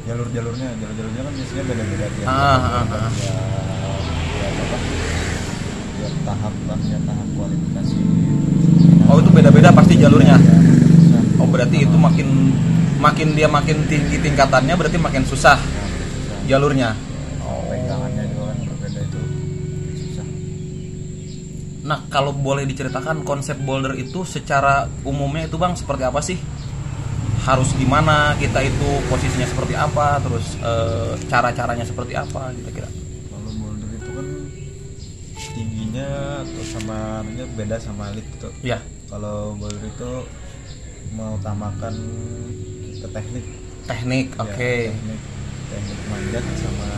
jalur-jalurnya 0.09 0.69
jalur-jalurnya 0.79 1.23
kan 1.27 1.33
biasanya 1.37 1.65
beda-beda 1.69 2.07
tiap 2.17 2.29
Ah, 2.31 2.57
tahap, 2.57 2.87
ah, 2.87 2.97
ah. 2.97 3.11
apa 4.61 4.77
tahap 6.25 6.55
ya 6.87 6.99
tahap 7.05 7.29
kualifikasi 7.35 7.97
Oh 9.11 9.17
itu 9.19 9.31
beda-beda 9.35 9.75
pasti 9.75 9.99
jalurnya. 9.99 10.39
Ya. 10.39 10.55
Oh 10.55 10.90
berarti 11.51 11.83
itu 11.83 11.97
makin 11.99 12.29
makin 12.97 13.29
dia 13.35 13.47
makin 13.47 13.85
tinggi 13.85 14.17
tingkatannya 14.17 14.75
berarti 14.75 14.97
makin 14.97 15.25
susah 15.25 15.59
Ya, 15.59 16.57
jalurnya. 16.57 16.95
Oh. 17.41 17.63
pegangannya 17.67 18.25
juga 18.27 18.45
kan 18.49 18.59
berbeda 18.65 19.01
itu 19.03 19.21
susah 19.97 20.27
Nah 21.81 21.99
kalau 22.07 22.31
boleh 22.31 22.65
diceritakan 22.65 23.23
konsep 23.23 23.59
boulder 23.59 23.95
itu 23.95 24.23
secara 24.23 24.85
umumnya 25.03 25.47
itu 25.47 25.57
bang 25.57 25.75
seperti 25.75 26.03
apa 26.03 26.21
sih? 26.21 26.39
Harus 27.41 27.73
gimana 27.73 28.37
kita 28.37 28.61
itu 28.61 28.89
posisinya 29.07 29.47
seperti 29.47 29.73
apa? 29.73 30.21
Terus 30.21 30.47
eh, 30.57 31.13
cara-caranya 31.27 31.83
seperti 31.83 32.13
apa? 32.13 32.53
Kira-kira? 32.53 32.89
kalau 33.31 33.51
boulder 33.57 33.91
itu 33.91 34.11
kan 34.11 34.27
tingginya 35.51 36.09
atau 36.43 36.63
sama 36.67 36.99
beda 37.55 37.77
sama 37.79 38.13
lead 38.13 38.27
itu 38.29 38.49
Ya. 38.61 38.79
kalau 39.09 39.55
boulder 39.55 39.81
itu 39.83 40.11
mengutamakan 41.11 41.95
ke 42.97 43.09
teknik 43.09 43.45
Teknik, 43.83 44.27
Ya, 44.31 44.43
oke. 44.45 44.73
teknik 44.87 45.21
teknik 45.67 45.99
manjat 46.07 46.45
sama 46.57 46.91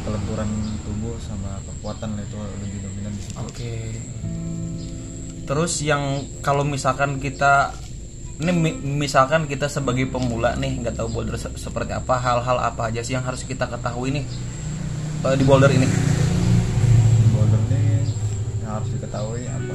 kelenturan 0.00 0.48
tubuh 0.80 1.16
sama 1.18 1.56
kekuatan 1.62 2.10
itu 2.18 2.36
lebih 2.60 2.78
dominan 2.80 3.12
di 3.12 3.22
situ 3.22 3.36
Oke. 3.38 3.74
Terus 5.44 5.72
yang 5.80 6.02
kalau 6.40 6.64
misalkan 6.64 7.16
kita 7.18 7.72
ini 8.34 8.50
mi- 8.50 8.80
misalkan 8.98 9.44
kita 9.44 9.68
sebagai 9.68 10.04
pemula 10.06 10.52
nih 10.54 10.80
nggak 10.80 10.96
tahu 10.96 11.08
boulder 11.10 11.36
se- 11.36 11.54
seperti 11.54 11.92
apa 11.92 12.16
hal-hal 12.16 12.58
apa 12.58 12.88
aja 12.88 13.00
sih 13.00 13.12
yang 13.12 13.22
harus 13.22 13.44
kita 13.44 13.64
ketahui 13.64 14.10
nih 14.10 14.24
eh, 15.22 15.34
di 15.34 15.44
boulder 15.44 15.68
ini. 15.68 15.84
Di 15.84 17.26
boulder 17.30 17.60
ini 17.62 17.80
yang 18.60 18.72
harus 18.74 18.88
diketahui 18.90 19.44
apa 19.46 19.73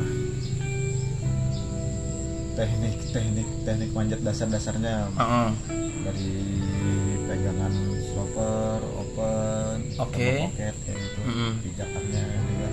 teknik 2.60 2.96
teknik 3.16 3.48
teknik 3.64 3.90
manjat 3.96 4.20
dasar-dasarnya 4.20 5.08
Heeh. 5.16 5.48
dari 6.04 6.32
pegangan 7.24 7.72
sloper, 8.04 8.80
open, 8.98 9.76
Oke. 9.96 10.50
pocket 10.50 10.76
kayak 10.84 11.00
gitu, 11.00 11.20
Mm-mm. 11.24 11.52
pijakannya 11.64 12.24
juga. 12.44 12.68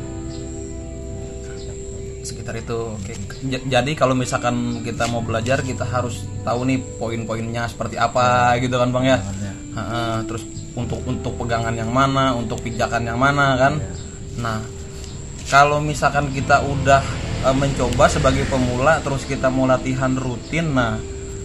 Sekitar 2.27 2.55
itu. 2.59 2.79
Oke. 2.91 3.13
J- 3.47 3.63
Jadi 3.65 3.93
kalau 3.95 4.19
misalkan 4.19 4.83
kita 4.83 5.07
mau 5.07 5.23
belajar 5.23 5.63
kita 5.63 5.87
harus 5.87 6.27
tahu 6.43 6.67
nih 6.67 6.83
poin-poinnya 6.99 7.71
seperti 7.71 7.95
apa 7.95 8.59
gitu 8.59 8.75
kan 8.75 8.91
Bang 8.91 9.07
ya. 9.07 9.23
Heeh, 9.77 10.17
terus 10.27 10.43
untuk 10.75 11.05
untuk 11.07 11.39
pegangan 11.39 11.77
yang 11.77 11.93
mana, 11.93 12.35
untuk 12.35 12.59
pijakan 12.59 13.07
yang 13.07 13.21
mana 13.21 13.55
kan. 13.55 13.79
Iya. 13.79 13.95
Nah, 14.43 14.59
kalau 15.47 15.79
misalkan 15.79 16.33
kita 16.33 16.65
udah 16.65 17.05
eh, 17.41 17.55
mencoba 17.55 18.05
sebagai 18.07 18.45
pemula 18.47 19.01
terus 19.01 19.25
kita 19.25 19.49
mau 19.49 19.65
latihan 19.65 20.13
rutin, 20.13 20.71
nah 20.71 20.97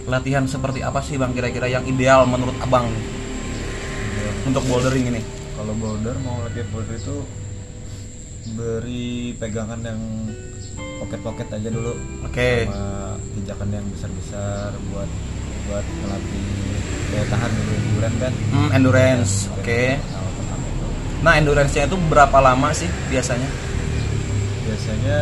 latihan 0.04 0.44
seperti 0.44 0.80
apa 0.80 0.98
sih 0.98 1.14
Bang 1.14 1.30
kira-kira 1.30 1.66
yang 1.66 1.84
ideal 1.84 2.24
menurut 2.24 2.54
Abang 2.58 2.88
Iya. 2.88 4.30
untuk 4.44 4.62
bouldering 4.64 5.08
ini? 5.08 5.22
Kalau 5.52 5.74
boulder 5.74 6.16
mau 6.20 6.42
latihan 6.42 6.66
boulder 6.68 6.96
itu 6.96 7.16
beri 8.52 9.06
pegangan 9.36 9.78
yang 9.80 10.00
pocket-pocket 10.98 11.48
aja 11.52 11.68
dulu 11.68 11.94
Oke. 12.22 12.66
sama 12.66 13.14
pijakan 13.32 13.68
yang 13.70 13.86
besar-besar 13.88 14.70
buat 14.90 15.10
buat 15.62 15.86
melatih 16.02 16.46
daya 17.08 17.26
tahan 17.28 17.50
dulu 17.52 17.72
enduran 17.76 18.12
kan 18.18 18.32
Hmm, 18.50 18.70
endurance. 18.72 19.32
Oke. 19.54 19.94
Awal 19.94 20.30
pertama 20.34 20.64
itu. 20.66 20.86
Nah, 21.22 21.32
endurance-nya 21.38 21.84
itu 21.86 21.96
berapa 22.02 22.38
lama 22.40 22.68
sih 22.72 22.90
biasanya? 23.06 23.46
biasanya 24.62 25.18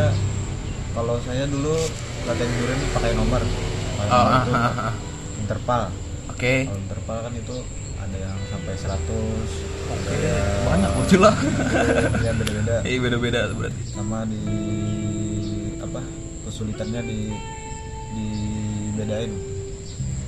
kalau 0.91 1.17
saya 1.23 1.45
dulu 1.45 1.75
latihan 2.23 2.49
endurance 2.49 2.85
pakai 2.91 3.11
nomor 3.15 3.43
Pakai 3.43 4.09
Oh, 4.09 4.17
nomor 4.17 4.33
ah, 4.33 4.41
itu 4.41 4.53
ah, 4.53 4.71
ah. 4.89 4.95
interval 5.39 5.83
Oke. 6.29 6.55
kalau 6.65 6.81
interval 6.81 7.19
kan 7.21 7.33
itu 7.35 7.57
ada 7.97 8.17
yang 8.19 8.39
sampai 8.47 8.75
100 8.75 8.89
ada 8.89 8.97
Oke. 9.93 10.17
yang 10.17 10.65
Banyak 10.65 10.91
bocil 10.95 11.21
lah. 11.21 11.35
ya 12.27 12.33
beda-beda 12.33 12.75
Iya, 12.83 12.99
beda-beda 12.99 13.41
berarti. 13.53 13.81
sama 13.89 14.19
di 14.25 14.43
apa 15.79 16.01
kesulitannya 16.43 17.01
di 17.03 17.19
dibedain 18.11 19.33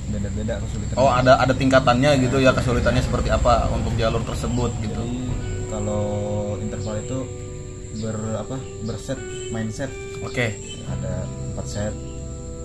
beda-beda 0.05 0.53
kesulitannya 0.59 0.97
Oh, 0.97 1.09
ada 1.09 1.33
ada 1.35 1.51
tingkatannya 1.51 2.11
gitu 2.21 2.37
ya 2.37 2.51
kesulitannya 2.51 3.01
seperti 3.01 3.29
apa 3.29 3.67
untuk 3.67 3.93
jalur 3.95 4.21
tersebut 4.21 4.71
gitu. 4.79 4.93
jadi 4.95 5.17
kalau 5.67 6.03
interval 6.57 6.95
itu 6.99 7.19
ber 7.95 8.15
apa 8.37 8.57
berset 8.83 9.19
mindset 9.49 9.89
Oke. 10.23 10.47
ada 10.85 11.13
empat 11.47 11.65
set 11.65 11.93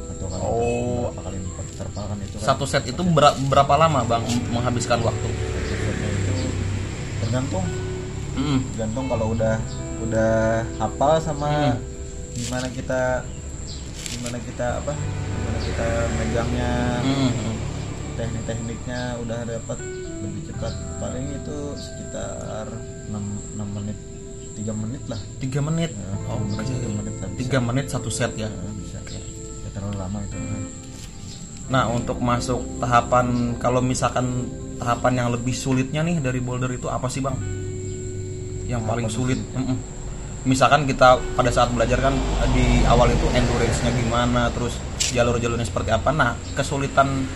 satu 0.08 0.24
kali 0.26 0.40
Oh. 0.40 1.08
berapa 1.08 1.20
kali 1.24 1.36
empat 1.40 1.64
interval 1.68 2.04
kan 2.04 2.18
itu 2.20 2.34
kan 2.34 2.44
Satu 2.44 2.64
set 2.64 2.84
itu 2.84 3.02
ber- 3.04 3.38
berapa 3.44 3.74
lama 3.76 4.00
Bang 4.02 4.22
menghabiskan 4.48 4.98
waktu? 5.00 5.28
itu 5.28 6.34
tergantung 7.20 7.64
Hmm. 8.32 8.62
tergantung 8.68 9.06
kalau 9.06 9.26
udah 9.32 9.58
udah 10.00 10.32
hafal 10.76 11.18
sama 11.18 11.74
Hmm. 11.74 11.76
gimana 12.32 12.66
kita 12.68 13.26
gimana 14.08 14.38
kita 14.40 14.66
apa 14.78 14.92
gimana 14.94 15.58
kita 15.60 15.86
megangnya 16.14 16.72
Hmm. 17.02 17.30
teknik-tekniknya 18.14 19.00
udah 19.20 19.38
dapat 19.44 19.78
lebih 20.18 20.42
cepat 20.48 20.72
paling 20.98 21.26
itu 21.32 21.58
sekitar 21.76 22.66
6, 23.08 23.24
6 23.54 23.68
menit 23.72 23.98
3 24.58 24.74
menit 24.74 25.02
lah 25.06 25.20
Tiga 25.38 25.60
menit. 25.62 25.90
Ya, 25.94 26.14
Oh, 26.28 26.42
tiga 26.44 26.60
menit, 26.60 26.74
tiga 26.76 26.88
menit. 26.92 27.14
Tiga 27.40 27.58
menit 27.62 27.86
satu 27.88 28.10
set 28.12 28.32
ya. 28.36 28.50
Ya, 28.50 28.70
bisa 28.76 28.98
ya, 29.08 29.20
terlalu 29.72 29.96
lama 29.96 30.18
itu 30.26 30.36
Nah, 31.68 31.84
untuk 31.92 32.16
masuk 32.24 32.64
tahapan 32.80 33.56
kalau 33.60 33.84
misalkan 33.84 34.48
tahapan 34.80 35.12
yang 35.20 35.28
lebih 35.28 35.52
sulitnya 35.52 36.00
nih 36.00 36.16
dari 36.16 36.40
boulder 36.40 36.72
itu 36.72 36.88
apa 36.88 37.12
sih, 37.12 37.20
Bang? 37.20 37.36
Yang 38.64 38.82
paling 38.88 39.06
Tahapan 39.08 39.36
sulit. 39.36 39.38
Misalkan 40.48 40.88
kita 40.88 41.20
pada 41.36 41.52
saat 41.52 41.68
belajar 41.68 42.00
kan 42.00 42.16
di 42.56 42.80
awal 42.88 43.12
itu 43.12 43.26
endurance-nya 43.36 43.92
gimana, 44.00 44.48
terus 44.56 44.80
jalur-jalurnya 45.12 45.68
seperti 45.68 45.92
apa. 45.92 46.08
Nah, 46.08 46.32
kesulitan 46.56 47.28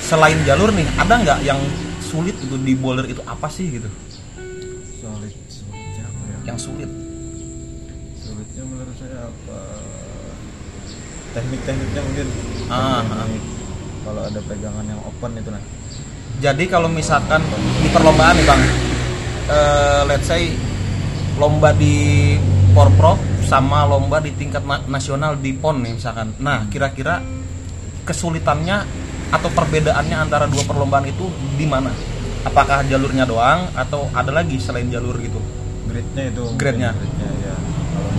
selain 0.00 0.40
jalur 0.48 0.72
nih, 0.72 0.88
ada 0.96 1.14
nggak 1.20 1.40
yang 1.44 1.60
sulit 2.00 2.36
itu 2.40 2.56
di 2.56 2.72
boulder 2.72 3.04
itu 3.04 3.20
apa 3.28 3.50
sih 3.52 3.76
gitu? 3.76 3.88
Yang 6.46 6.58
sulit 6.58 6.88
Sulitnya 8.22 8.62
menurut 8.66 8.96
saya 8.98 9.30
apa? 9.30 9.58
Teknik-tekniknya 11.36 12.00
mungkin. 12.00 12.26
Ah, 12.66 13.04
Teknik. 13.04 13.42
Kalau 14.06 14.22
ada 14.22 14.40
pegangan 14.40 14.86
yang 14.86 15.00
open 15.02 15.34
itu 15.34 15.50
nah. 15.50 15.62
jadi 16.38 16.64
kalau 16.70 16.86
misalkan 16.86 17.42
di 17.82 17.88
perlombaan 17.90 18.38
nih 18.38 18.46
bang 18.46 18.62
eh, 19.50 20.02
let's 20.06 20.28
say 20.30 20.52
lomba 21.40 21.72
di 21.74 22.36
porprov 22.70 23.18
sama 23.42 23.88
lomba 23.88 24.20
di 24.20 24.30
tingkat 24.36 24.62
na- 24.62 24.84
nasional 24.86 25.34
di 25.40 25.56
pon 25.56 25.80
nih 25.80 25.96
misalkan 25.96 26.36
nah 26.38 26.68
kira-kira 26.68 27.18
kesulitannya 28.06 28.84
atau 29.34 29.50
perbedaannya 29.50 30.16
antara 30.22 30.46
dua 30.46 30.62
perlombaan 30.62 31.08
itu 31.08 31.26
di 31.58 31.66
mana 31.66 31.90
apakah 32.46 32.86
jalurnya 32.86 33.26
doang 33.26 33.74
atau 33.74 34.06
ada 34.14 34.30
lagi 34.30 34.62
selain 34.62 34.86
jalur 34.86 35.18
gitu 35.18 35.42
Grade-nya 35.86 36.24
itu. 36.30 36.44
Grade-nya. 36.58 36.90
Grade-nya 36.92 37.28
ya. 37.42 37.54
Kalau 37.94 38.10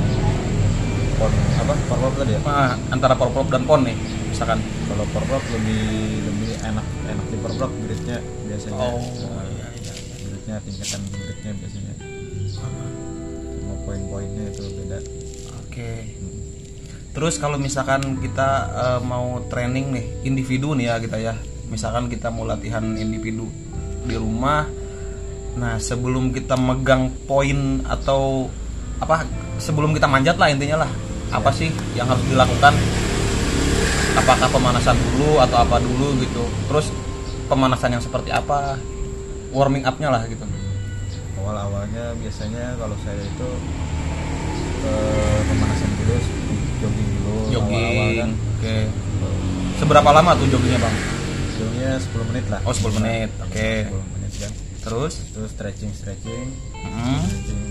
pon 1.17 1.31
apa? 1.33 1.73
Porprov 1.89 2.13
tadi 2.15 2.31
ya? 2.37 2.39
nah, 2.45 2.73
antara 2.93 3.13
porprov 3.17 3.47
dan 3.49 3.63
pon 3.65 3.81
nih 3.81 3.97
misalkan 4.29 4.61
Kalau 4.85 5.05
porprov 5.09 5.41
lebih 5.49 5.83
lebih 6.29 6.51
enak 6.61 6.85
enak 7.09 7.25
di 7.33 7.37
porprov 7.41 7.71
grade-nya 7.73 8.17
biasanya. 8.45 8.77
oh 8.77 9.01
Nah, 9.01 9.45
iya 9.49 9.67
iya 9.81 9.93
grade-nya 10.29 10.55
tingkatan 10.61 11.01
grade-nya 11.09 11.51
biasanya. 11.57 11.93
Sama 12.53 13.73
poin-poinnya 13.81 14.45
itu 14.53 14.63
beda. 14.77 14.99
Oke. 15.65 15.91
Terus 17.17 17.41
kalau 17.41 17.57
misalkan 17.57 18.21
kita 18.21 18.49
eh, 18.77 18.99
mau 19.01 19.41
training 19.49 19.85
nih 19.89 20.05
individu 20.21 20.77
nih 20.77 20.93
ya 20.93 20.95
kita 21.01 21.17
ya. 21.17 21.33
Misalkan 21.67 22.07
kita 22.13 22.29
mau 22.29 22.45
latihan 22.45 22.83
individu 22.93 23.49
di 24.05 24.15
rumah. 24.15 24.69
Nah, 25.57 25.81
sebelum 25.81 26.29
kita 26.29 26.53
megang 26.53 27.09
poin 27.25 27.81
atau 27.89 28.45
apa 29.01 29.25
sebelum 29.57 29.93
kita 29.93 30.05
manjat 30.05 30.37
lah 30.37 30.53
intinya 30.53 30.85
lah. 30.85 30.91
Apa 31.33 31.49
sih 31.49 31.73
yang 31.97 32.07
harus 32.07 32.23
dilakukan? 32.29 32.73
Apakah 34.17 34.47
pemanasan 34.49 34.97
dulu 34.97 35.41
atau 35.41 35.57
apa 35.61 35.81
dulu 35.81 36.13
gitu. 36.21 36.45
Terus 36.69 36.93
pemanasan 37.49 37.97
yang 37.97 38.03
seperti 38.05 38.29
apa? 38.29 38.77
Warming 39.49 39.85
up-nya 39.89 40.13
lah 40.13 40.23
gitu. 40.29 40.45
Awal-awalnya 41.41 42.13
biasanya 42.21 42.77
kalau 42.77 42.95
saya 43.01 43.21
itu 43.21 43.49
eh, 44.85 45.39
pemanasan 45.49 45.89
dulu 45.97 46.15
jogging 46.77 47.09
dulu 47.21 47.37
awal-awal 47.57 48.05
Jogging. 48.05 48.17
kan. 48.21 48.31
Oke. 48.57 48.75
Seberapa 49.77 50.09
lama 50.09 50.31
tuh 50.37 50.47
joggingnya, 50.49 50.79
Bang? 50.81 50.95
Joggingnya 51.57 51.91
10 52.01 52.29
menit 52.33 52.45
lah. 52.49 52.59
Oh, 52.65 52.73
10 52.73 52.97
menit. 52.97 53.29
Oke. 53.41 53.69
10 53.85 53.93
menit 53.93 53.93
kan. 53.93 54.16
Terus? 54.87 55.13
Terus 55.29 55.49
stretching 55.51 55.91
stretching, 55.91 56.45
Hmm. 56.73 57.19
stretching 57.21 57.61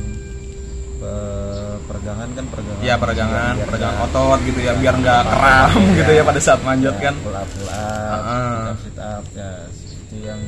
pe- 0.97 1.55
peregangan 1.87 2.29
kan 2.31 2.45
peregangan. 2.47 2.83
Ya 2.83 2.95
peregangan, 2.95 3.55
biar- 3.55 3.67
peregangan 3.67 3.97
nggak- 3.97 4.09
otot 4.11 4.39
gitu 4.43 4.61
ya, 4.61 4.73
biar 4.75 4.95
nggak 4.97 5.23
kram 5.27 5.71
gitu 5.95 6.11
ya 6.11 6.23
pada 6.23 6.41
saat 6.41 6.61
manjat 6.63 6.95
Ya, 6.95 7.03
kan. 7.03 7.15
pull 7.21 7.35
up 7.35 7.49
pull 7.51 7.69
up 7.69 8.21
Ah. 8.23 8.25
sit 8.25 8.57
up 8.59 8.77
sit 8.83 8.99
up 8.99 9.25
ya 9.33 9.51
seperti 9.73 10.17
yang 10.23 10.41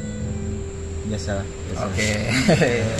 biasa. 1.05 1.35
Oke. 1.83 2.11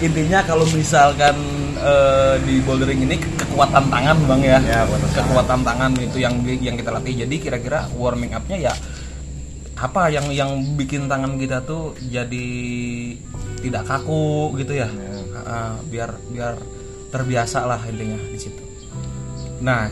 Intinya 0.00 0.38
kalau 0.42 0.62
misalkan 0.68 1.34
eh, 1.76 2.34
di 2.42 2.58
bouldering 2.60 3.00
ini 3.00 3.16
ke- 3.16 3.30
kekuatan 3.38 3.86
tangan 3.86 4.16
bang 4.24 4.40
ya, 4.42 4.58
Ya, 4.60 4.80
kekuatan 4.82 5.10
kekuatan 5.12 5.60
tangan 5.62 5.90
itu 5.96 6.18
yang 6.18 6.34
yang 6.42 6.74
kita 6.74 6.90
latih. 6.90 7.14
Jadi 7.16 7.36
kira-kira 7.38 7.86
warming 7.92 8.30
up-nya 8.32 8.58
ya 8.60 8.74
apa 9.78 10.10
yang 10.10 10.26
yang 10.34 10.50
bikin 10.74 11.06
tangan 11.06 11.38
kita 11.38 11.62
tuh 11.62 11.94
jadi 12.02 12.48
tidak 13.62 13.86
kaku 13.86 14.54
gitu 14.58 14.74
ya, 14.74 14.90
Ya. 14.90 15.06
Ah, 15.48 15.74
biar 15.86 16.18
biar 16.28 16.58
terbiasa 17.14 17.64
lah 17.64 17.80
intinya 17.88 18.18
di 18.28 18.36
situ. 18.36 18.60
Nah 19.62 19.88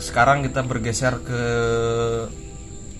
sekarang 0.00 0.42
kita 0.42 0.64
bergeser 0.64 1.22
ke 1.22 1.42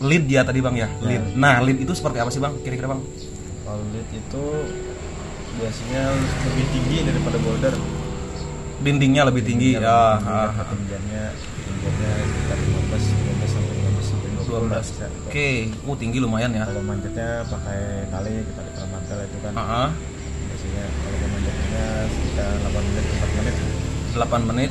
lead 0.05 0.25
ya 0.29 0.45
tadi 0.45 0.61
bang 0.61 0.77
ya, 0.77 0.89
lead. 1.01 1.35
Nah 1.35 1.65
lead 1.65 1.81
itu 1.81 1.91
seperti 1.97 2.21
apa 2.21 2.31
sih 2.31 2.39
bang? 2.39 2.55
Kira-kira 2.61 2.93
bang? 2.93 3.01
Kalau 3.65 3.83
lead 3.91 4.09
itu 4.13 4.45
biasanya 5.57 6.03
lebih 6.45 6.67
tinggi 6.71 6.99
daripada 7.09 7.37
boulder. 7.41 7.75
dindingnya 8.77 9.25
lebih 9.25 9.41
tinggi 9.41 9.73
ya 9.73 9.89
ah, 9.89 10.21
ah. 10.21 10.53
ketinggiannya 10.53 11.33
ketinggiannya 11.33 12.13
sekitar 12.29 12.59
15 12.61 13.49
15 13.49 13.57
sampai 13.57 13.66
12 14.47 14.71
bisa. 14.71 15.07
oke 15.27 15.49
uh 15.83 15.97
tinggi 15.97 16.19
lumayan 16.19 16.51
ya 16.51 16.65
Kalau 16.65 16.83
manjatnya 16.83 17.29
pakai 17.47 17.81
tali 18.09 18.33
kita 18.43 18.61
di 18.63 18.73
mantel 18.87 19.19
itu 19.23 19.39
kan 19.41 19.53
Ah, 19.53 19.63
ah. 19.63 19.89
biasanya 20.47 20.85
kalau 20.97 21.17
pemanjatnya 21.19 21.85
sekitar 22.09 22.51
8 22.63 22.87
menit 22.87 23.05
4 23.07 23.39
menit 23.39 23.55
8 24.17 24.49
menit 24.49 24.71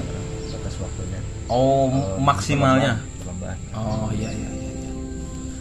batas 0.50 0.76
waktunya. 0.80 1.20
oh 1.48 1.86
Kalau 1.86 2.18
maksimalnya 2.20 2.92
perlombaan, 3.20 3.58
perlombaan. 3.70 4.02
oh 4.02 4.10
iya 4.12 4.30
iya 4.32 4.50
iya 4.50 4.72
iya. 4.74 4.92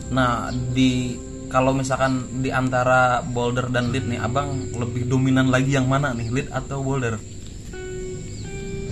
nah 0.09 0.31
di 0.51 1.19
kalau 1.47 1.71
misalkan 1.71 2.13
di 2.41 2.51
antara 2.51 3.23
boulder 3.23 3.69
dan 3.69 3.91
lead 3.91 4.07
nih 4.07 4.19
abang 4.19 4.49
lebih 4.75 5.07
dominan 5.07 5.47
lagi 5.47 5.75
yang 5.75 5.87
mana 5.87 6.11
nih 6.11 6.27
lead 6.31 6.49
atau 6.51 6.83
boulder 6.83 7.15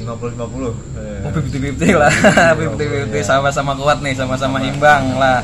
50 0.02 0.34
50. 0.34 0.74
Eh, 0.94 1.22
oh 1.22 1.30
50-50 1.30 1.94
lah 1.96 2.12
50-50 2.52 3.14
ya. 3.14 3.22
sama-sama 3.22 3.72
kuat 3.72 3.98
nih 4.00 4.12
sama-sama 4.12 4.58
imbang 4.60 5.16
lah 5.16 5.40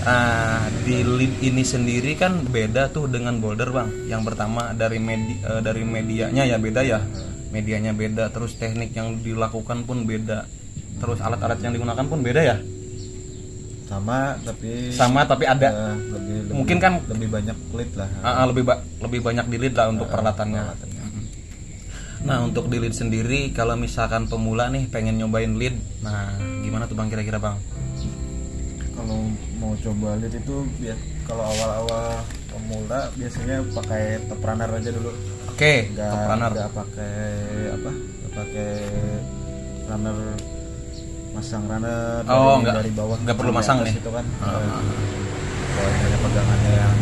Ah, 0.00 0.64
di 0.80 1.04
lead 1.04 1.44
ini 1.44 1.60
sendiri 1.60 2.16
kan 2.16 2.40
beda 2.42 2.88
tuh 2.88 3.04
dengan 3.04 3.36
boulder 3.36 3.68
bang. 3.68 4.08
Yang 4.08 4.32
pertama 4.32 4.72
dari 4.72 4.96
medi 4.96 5.36
eh, 5.38 5.60
dari 5.60 5.84
medianya 5.84 6.40
ya 6.42 6.56
beda 6.56 6.80
ya. 6.80 7.04
Medianya 7.50 7.92
beda, 7.92 8.30
terus 8.30 8.56
teknik 8.56 8.96
yang 8.96 9.20
dilakukan 9.20 9.84
pun 9.84 10.08
beda. 10.08 10.48
Terus 10.96 11.20
alat-alat 11.20 11.60
yang 11.60 11.76
digunakan 11.76 12.00
pun 12.02 12.16
beda 12.18 12.40
ya. 12.40 12.56
sama 13.84 14.38
tapi 14.40 14.88
Sama 14.88 15.20
tapi 15.22 15.44
ada 15.44 15.68
eh, 15.68 15.96
lebih, 16.08 16.36
lebih 16.40 16.54
Mungkin 16.54 16.76
kan- 16.78 17.02
lebih 17.04 17.28
banyak 17.28 17.56
lead 17.70 17.90
lah. 17.92 18.08
ah, 18.22 18.28
ah, 18.32 18.44
lebih 18.46 18.62
ba- 18.62 18.80
lebih 19.00 19.20
banyak 19.20 19.46
di 19.46 19.56
lead 19.58 19.74
lah 19.74 19.86
untuk 19.90 20.06
peralatannya. 20.06 20.62
peralatannya. 20.62 20.99
Nah 22.30 22.38
untuk 22.40 22.70
di 22.70 22.78
lead 22.78 22.94
sendiri 22.94 23.50
kalau 23.50 23.74
misalkan 23.74 24.24
pemula 24.24 24.70
nih 24.70 24.86
pengen 24.86 25.18
nyobain 25.18 25.50
lead, 25.52 25.74
nah 25.98 26.30
gimana 26.62 26.86
tuh 26.86 26.94
bang 26.94 27.10
kira-kira 27.10 27.42
bang? 27.42 27.58
Kalau 28.94 29.18
mau 29.58 29.74
coba 29.76 30.14
lead 30.14 30.30
itu 30.32 30.54
biar 30.78 30.94
kalau 31.26 31.42
awal-awal 31.44 32.22
pemula 32.46 33.10
biasanya 33.12 33.66
pakai 33.72 34.02
top 34.24 34.40
runner 34.40 34.70
aja 34.70 34.90
dulu. 34.92 35.10
Oke, 35.50 35.90
top 35.90 36.22
runner. 36.24 36.50
nggak 36.54 36.70
pakai 36.70 37.14
apa? 37.72 37.90
Nggak 37.90 38.32
pakai 38.32 38.70
runner 39.84 40.16
masang 41.30 41.62
runner 41.66 42.22
Oh, 42.22 42.30
dari, 42.30 42.62
nggak- 42.62 42.76
dari 42.78 42.90
bawah 42.92 43.16
nggak 43.18 43.36
perlu 43.36 43.50
masang 43.52 43.82
nih. 43.82 43.94
itu 43.96 44.10
kan. 44.10 44.24
Ah. 44.38 44.54
Eh, 44.54 44.70
Kalau 45.70 45.90
misalnya 45.90 46.18
pegangannya 46.20 46.72
yang 46.76 46.94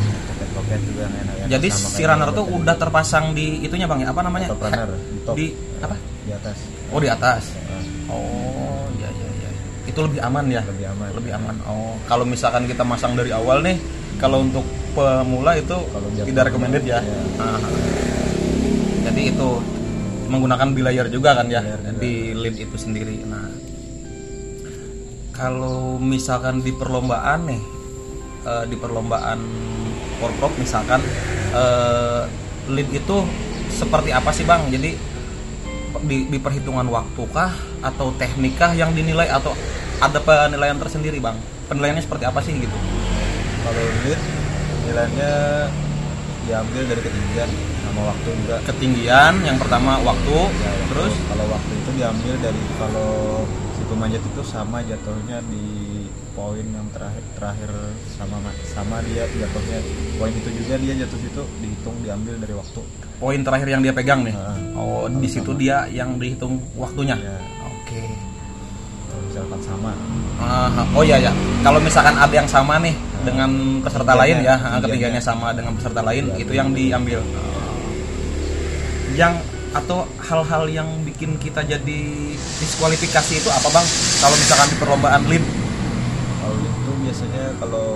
juga 0.64 1.00
yang 1.06 1.14
enak. 1.14 1.34
Jadi 1.48 1.68
sama 1.70 1.88
si 1.94 2.02
runner 2.04 2.30
tuh 2.34 2.46
udah 2.48 2.74
terpasang 2.76 3.24
di 3.32 3.62
itunya 3.62 3.86
bang 3.86 4.04
ya 4.04 4.08
apa 4.10 4.20
namanya? 4.24 4.48
Top 4.50 4.62
runner 4.62 4.88
di 4.92 5.18
top 5.24 5.34
Di 5.36 5.46
apa? 5.80 5.96
di 5.98 6.30
atas. 6.34 6.56
Oh 6.92 6.98
di 7.00 7.08
atas. 7.08 7.42
Oh 8.08 8.84
iya 8.98 9.08
iya 9.12 9.28
iya. 9.38 9.50
Itu 9.88 9.98
lebih 10.04 10.20
aman 10.20 10.44
ya? 10.50 10.62
lebih 10.64 10.86
aman. 10.92 11.08
Lebih 11.16 11.32
aman. 11.38 11.54
Oh 11.68 11.94
kalau 12.08 12.24
misalkan 12.24 12.64
kita 12.66 12.82
masang 12.84 13.14
dari 13.16 13.30
awal 13.32 13.60
nih, 13.64 13.76
kalau 14.18 14.42
untuk 14.42 14.64
pemula 14.96 15.54
itu 15.54 15.76
Kalau 15.78 16.08
tidak 16.24 16.52
recommended 16.52 16.84
ya. 16.84 16.98
Ah. 17.38 17.60
Jadi 19.08 19.32
itu 19.32 19.48
menggunakan 20.28 20.68
bilayer 20.76 21.08
juga 21.08 21.32
kan 21.40 21.48
ya 21.48 21.64
Bilayer 21.64 21.80
juga. 21.80 22.00
di 22.04 22.12
lead 22.36 22.56
itu 22.60 22.76
sendiri. 22.76 23.16
Nah 23.24 23.48
kalau 25.32 25.96
misalkan 26.02 26.60
di 26.60 26.74
perlombaan 26.74 27.46
nih, 27.46 27.62
eh, 28.42 28.64
di 28.66 28.76
perlombaan 28.76 29.38
porprov 30.18 30.52
misalkan 30.58 31.00
eh, 31.54 32.22
lead 32.68 32.88
itu 32.92 33.16
seperti 33.72 34.10
apa 34.12 34.30
sih 34.34 34.44
bang? 34.44 34.66
Jadi 34.68 34.90
di, 36.04 36.18
di 36.28 36.38
perhitungan 36.38 36.84
waktukah 36.86 37.50
atau 37.80 38.12
teknikkah 38.14 38.76
yang 38.76 38.92
dinilai 38.92 39.30
atau 39.30 39.54
ada 39.98 40.18
penilaian 40.20 40.76
tersendiri 40.78 41.18
bang? 41.18 41.34
Penilaiannya 41.66 42.02
seperti 42.04 42.24
apa 42.28 42.40
sih 42.44 42.54
gitu? 42.54 42.76
Kalau 43.64 43.84
lead 44.04 44.20
nilainya 44.88 45.32
diambil 46.48 46.82
dari 46.88 47.00
ketinggian 47.04 47.50
sama 47.84 48.00
waktu 48.08 48.28
juga. 48.40 48.56
Ketinggian 48.64 49.32
yang 49.44 49.60
pertama 49.60 50.00
waktu, 50.00 50.36
Ya, 50.48 50.72
waktu. 50.72 50.84
terus 50.88 51.14
kalau 51.28 51.44
waktu 51.52 51.72
itu 51.76 51.90
diambil 52.00 52.34
dari 52.40 52.62
kalau 52.80 53.44
si 53.76 53.82
pemanjat 53.84 54.22
itu 54.24 54.42
sama 54.48 54.80
jatuhnya 54.80 55.44
di 55.52 55.87
poin 56.38 56.62
yang 56.62 56.86
terakhir 56.94 57.24
terakhir 57.34 57.70
sama 58.14 58.38
sama 58.62 59.02
dia 59.10 59.26
jatuhnya 59.26 59.78
poin 60.22 60.30
itu 60.30 60.50
juga 60.54 60.78
dia 60.78 60.94
jatuh 61.02 61.18
situ 61.18 61.42
dihitung 61.58 61.96
diambil 62.06 62.34
dari 62.38 62.54
waktu. 62.54 62.80
poin 63.18 63.40
terakhir 63.42 63.68
yang 63.74 63.82
dia 63.82 63.90
pegang 63.90 64.22
nih. 64.22 64.34
Ah. 64.38 64.54
Oh 64.78 65.10
di 65.10 65.26
situ 65.26 65.50
dia 65.58 65.90
yang 65.90 66.14
dihitung 66.22 66.62
waktunya. 66.78 67.18
Ya, 67.18 67.42
Oke. 67.66 68.06
kalau 69.10 69.22
misalkan 69.26 69.60
sama. 69.66 69.92
Ah, 70.38 70.86
oh 70.94 71.02
iya 71.02 71.18
ya. 71.18 71.32
Kalau 71.66 71.82
misalkan 71.82 72.14
ada 72.14 72.30
yang 72.30 72.46
sama 72.46 72.78
nih 72.78 72.94
dengan 73.26 73.50
peserta 73.82 74.14
lain 74.14 74.36
ya, 74.38 74.54
ah, 74.54 74.54
ketinggiannya. 74.54 74.82
ketinggiannya 74.86 75.22
sama 75.26 75.48
dengan 75.50 75.72
peserta 75.74 76.00
lain, 76.06 76.24
Iya, 76.30 76.38
itu 76.38 76.52
yang 76.54 76.68
diambil. 76.70 77.20
yang 79.18 79.34
atau 79.74 80.06
hal-hal 80.22 80.64
yang 80.70 80.88
bikin 81.04 81.36
kita 81.36 81.60
jadi 81.60 82.00
diskualifikasi 82.62 83.32
itu 83.36 83.48
apa 83.52 83.68
bang 83.68 83.86
kalau 84.22 84.36
misalkan 84.38 84.68
di 84.72 84.76
perlombaan 84.80 85.22
lead 85.28 85.44
kalau 86.48 86.64
itu 86.64 86.90
biasanya 87.04 87.44
kalau 87.60 87.88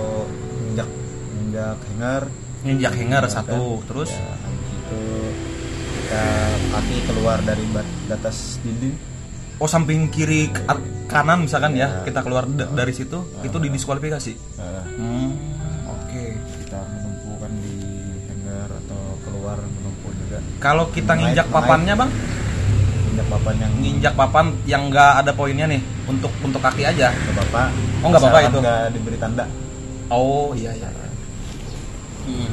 injak 0.63 0.89
injak 1.35 1.77
hanger. 1.89 2.23
Nginjak 2.63 2.93
hanger 2.95 3.23
ya 3.25 3.31
satu 3.33 3.59
kan, 3.75 3.87
terus 3.89 4.11
ya, 4.13 4.33
itu 4.71 5.01
kita 5.91 6.23
kaki 6.69 6.97
keluar 7.03 7.37
dari 7.41 7.65
bat- 7.67 7.97
batas 8.07 8.61
dinding. 8.61 8.95
Oh 9.57 9.65
samping 9.65 10.07
kiri 10.07 10.47
kanan 11.05 11.43
misalkan 11.43 11.73
ya, 11.73 11.91
Ya. 11.91 12.03
kita 12.03 12.21
keluar 12.21 12.45
d- 12.45 12.69
dari 12.69 12.93
situ 12.93 13.19
itu 13.41 13.57
didiskualifikasi? 13.59 14.33
Nah, 14.55 14.85
hmm, 14.87 15.29
oke. 15.89 16.23
Kita 16.61 16.79
menumpuk 16.85 17.35
kan 17.37 17.51
di 17.59 17.75
hanger 18.23 18.69
atau 18.79 19.01
keluar 19.21 19.57
menumpuk 19.59 20.11
juga. 20.15 20.39
Kalau 20.57 20.87
kita 20.87 21.11
nginjak 21.13 21.47
naik. 21.47 21.55
papannya 21.57 21.93
bang? 21.97 22.11
Injak 23.05 23.27
papan 23.29 23.55
yang 23.59 23.73
nginjak 23.77 24.13
papan 24.15 24.45
yang 24.63 24.81
nggak 24.87 25.11
ada 25.19 25.31
poinnya 25.33 25.65
nih 25.67 25.81
untuk 26.07 26.31
untuk 26.39 26.59
kaki 26.59 26.81
aja. 26.81 27.11
Ke 27.11 27.31
bapak 27.35 27.67
Oh, 28.03 28.11
nggak 28.11 28.19
apa-apa 28.19 28.39
itu? 28.43 28.57
nggak 28.59 28.81
diberi 28.91 29.17
tanda 29.17 29.45
oh 30.11 30.51
iya 30.53 30.71
iya. 30.75 30.89
Hmm. 32.23 32.51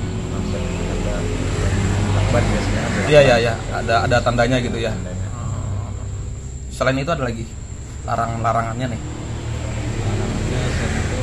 Biasanya 2.30 2.80
ada 2.86 3.00
iya 3.10 3.20
iya 3.26 3.36
iya 3.42 3.54
ada 3.74 3.94
ada 4.06 4.16
tandanya 4.22 4.62
gitu 4.62 4.78
ya 4.78 4.94
Tandanya. 4.94 5.28
selain 6.70 7.02
itu 7.02 7.10
ada 7.10 7.26
lagi 7.26 7.44
larang-larangannya 8.06 8.86
nih 8.94 9.00
Larangannya 10.06 10.60
itu 10.94 11.18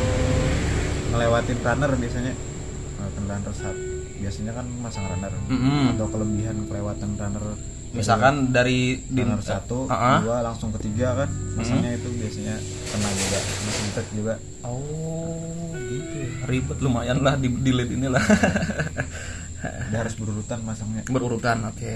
ngelewatin 1.07 1.59
runner 1.63 1.91
biasanya 1.95 2.33
ngelewatin 2.35 3.23
runner 3.31 3.51
saat 3.55 3.77
biasanya 4.19 4.51
kan 4.51 4.65
masang 4.83 5.05
runner 5.07 5.31
Mm-mm. 5.47 5.95
atau 5.95 6.07
kelebihan 6.11 6.57
kelewatan 6.67 7.09
runner 7.15 7.43
misalkan 7.95 8.51
dari 8.51 8.99
di 9.07 9.21
runner 9.23 9.39
satu 9.39 9.87
Ah, 9.87 9.95
ah. 9.95 10.19
dua 10.23 10.43
langsung 10.43 10.75
ketiga 10.75 11.23
kan 11.23 11.29
masangnya 11.55 11.95
itu 11.95 12.09
biasanya 12.11 12.55
kena 12.91 13.09
juga 13.15 13.39
tek 13.97 14.07
juga. 14.13 14.33
Oh 14.61 15.73
gitu 15.87 16.15
ya. 16.19 16.29
ribet 16.45 16.77
lumayan 16.83 17.23
lah 17.23 17.39
di, 17.39 17.49
lead 17.49 17.89
inilah 17.89 18.21
dia 19.89 19.97
harus 20.03 20.13
berurutan 20.19 20.59
masangnya 20.67 21.07
berurutan 21.07 21.63
oke. 21.71 21.93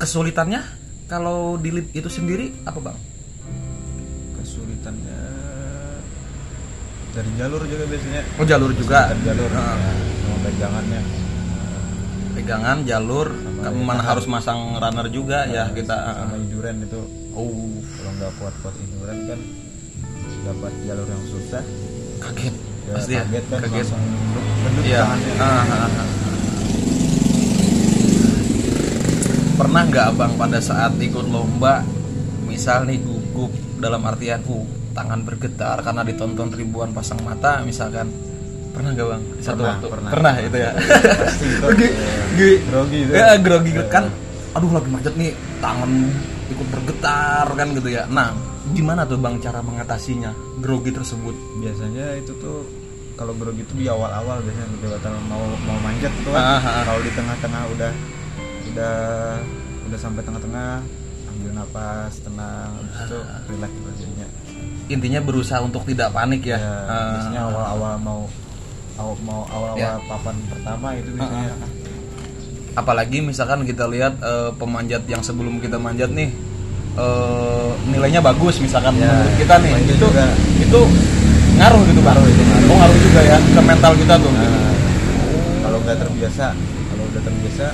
Kesulitannya 0.00 0.60
kalau 1.06 1.60
di 1.60 1.70
lead 1.70 1.88
itu 1.94 2.08
sendiri 2.10 2.52
apa 2.66 2.78
bang? 2.80 2.98
Kesulitannya 4.40 5.20
dari 7.10 7.30
jalur 7.34 7.62
juga 7.66 7.84
biasanya. 7.90 8.22
Oh 8.38 8.46
jalur 8.46 8.70
juga? 8.74 9.10
Kesulitan 9.10 9.20
jalur. 9.26 9.50
Ah. 9.54 9.76
ya, 9.78 9.92
sama 10.20 10.36
pegangannya 10.46 11.00
pegangan 12.40 12.88
jalur 12.88 13.28
ya, 13.36 13.68
mana 13.68 14.00
harus 14.00 14.24
masang 14.24 14.80
runner 14.80 15.12
juga 15.12 15.44
ya 15.44 15.68
kita 15.76 15.92
sama 15.92 16.40
iduran 16.40 16.80
itu. 16.80 17.00
Oh. 17.36 17.76
Kalau 18.00 18.12
nggak 18.16 18.32
kuat-kuat 18.40 18.74
iduran 18.80 19.18
kan 19.28 19.40
dapat 20.48 20.72
jalur 20.88 21.04
yang 21.04 21.24
susah. 21.28 21.62
Kaget. 22.24 22.54
Ya, 22.88 22.92
pasti 22.96 23.12
ya? 23.12 23.22
kaget 23.28 23.44
kan 23.44 23.58
kaget. 23.60 23.76
langsung 23.76 24.02
gendut 24.64 24.84
Iya. 24.88 25.00
tangannya. 25.04 25.32
Ah, 25.36 25.44
ah, 25.44 25.84
ah. 25.84 26.08
Pernah 29.60 29.82
nggak 29.92 30.06
abang 30.16 30.32
pada 30.40 30.58
saat 30.64 30.96
ikut 30.96 31.26
lomba, 31.28 31.84
misal 32.48 32.88
nih 32.88 32.96
gugup 33.04 33.52
dalam 33.76 34.00
artian, 34.08 34.40
uh, 34.48 34.64
tangan 34.96 35.20
bergetar 35.20 35.84
karena 35.84 36.00
ditonton 36.00 36.48
ribuan 36.48 36.96
pasang 36.96 37.20
mata, 37.20 37.60
misalkan, 37.60 38.08
pernah 38.70 38.90
nggak 38.90 39.06
bang? 39.06 39.22
Satu 39.38 39.60
Pernah, 39.60 39.70
waktu, 39.72 39.86
pernah. 40.10 40.34
itu 40.38 40.56
ya. 40.56 40.70
pasti 41.18 41.44
itu 41.46 41.66
Gi- 41.72 41.94
eh, 41.94 42.18
gi- 42.34 42.60
grogi 42.64 42.98
itu 43.00 43.12
Ya, 43.12 43.28
grogi 43.36 43.70
Ya. 43.72 43.84
kan, 43.86 44.04
aduh 44.52 44.70
lagi 44.70 44.88
macet 44.88 45.14
nih, 45.14 45.30
tangan 45.58 45.90
ikut 46.48 46.66
bergetar 46.68 47.46
kan 47.48 47.68
gitu 47.70 47.88
ya. 47.88 48.04
Nah, 48.06 48.34
gimana 48.70 49.02
tuh 49.02 49.16
bang 49.16 49.38
cara 49.38 49.60
mengatasinya 49.60 50.30
grogi 50.58 50.90
tersebut? 50.90 51.34
biasanya 51.58 52.14
itu 52.16 52.32
tuh 52.36 52.64
kalau 53.14 53.34
grogi 53.34 53.60
itu 53.60 53.74
di 53.74 53.84
awal-awal 53.84 54.40
biasanya 54.40 54.66
jabatan 54.78 55.12
mau 55.26 55.44
mau 55.60 55.76
manjat 55.78 56.08
tuh 56.20 56.32
kan 56.32 56.40
ah, 56.40 56.56
ah. 56.58 56.82
kalau 56.84 57.00
di 57.00 57.12
tengah-tengah 57.12 57.62
udah 57.68 57.92
udah 58.66 58.96
udah 59.84 59.98
sampai 59.98 60.22
tengah-tengah 60.22 60.80
ambil 61.28 61.50
napas 61.52 62.16
tenang 62.20 62.70
habis 62.72 62.96
itu 63.04 63.18
Ah. 63.18 63.40
relax 63.46 63.70
gitu 63.72 63.90
jadinya 63.98 64.28
Intinya 64.88 65.20
berusaha 65.20 65.60
untuk 65.60 65.84
tidak 65.84 66.10
panik 66.10 66.42
ya. 66.42 66.56
ya, 66.56 66.74
biasanya 67.12 67.40
awal-awal 67.46 67.94
mau 67.96 68.20
awal 69.00 69.16
mau 69.20 69.42
awal-awal 69.46 69.80
Ya. 69.80 69.96
papan 70.04 70.36
pertama 70.46 70.88
itu 70.94 71.08
biasanya 71.10 71.54
apalagi 72.72 73.18
misalkan 73.20 73.64
kita 73.64 73.84
lihat 73.86 74.14
eh, 74.20 74.50
pemanjat 74.54 75.02
yang 75.04 75.20
sebelum 75.20 75.58
kita 75.58 75.76
manjat 75.76 76.10
nih 76.10 76.30
eh, 76.94 77.70
nilainya 77.88 78.20
bagus 78.20 78.58
misalkan 78.58 78.94
Ya, 78.94 79.08
menurut 79.10 79.34
kita 79.36 79.54
nih 79.58 79.72
itu 79.74 79.90
itu 79.90 79.96
juga. 79.98 80.26
itu 80.58 80.80
ngaruh 81.56 81.82
gitu 81.84 82.00
Pak. 82.00 82.12
Ngaruh, 82.14 82.26
itu 82.26 82.42
ngaruh. 82.42 82.68
oh 82.68 82.76
ngaruh 82.78 82.98
juga 83.02 83.20
ya 83.22 83.36
ke 83.38 83.60
mental 83.60 83.92
kita 83.94 84.14
tuh 84.16 84.30
Nah, 84.30 84.72
kalau 85.60 85.78
nggak 85.80 85.98
terbiasa 85.98 86.46
kalau 86.86 87.04
udah 87.06 87.22
terbiasa 87.22 87.66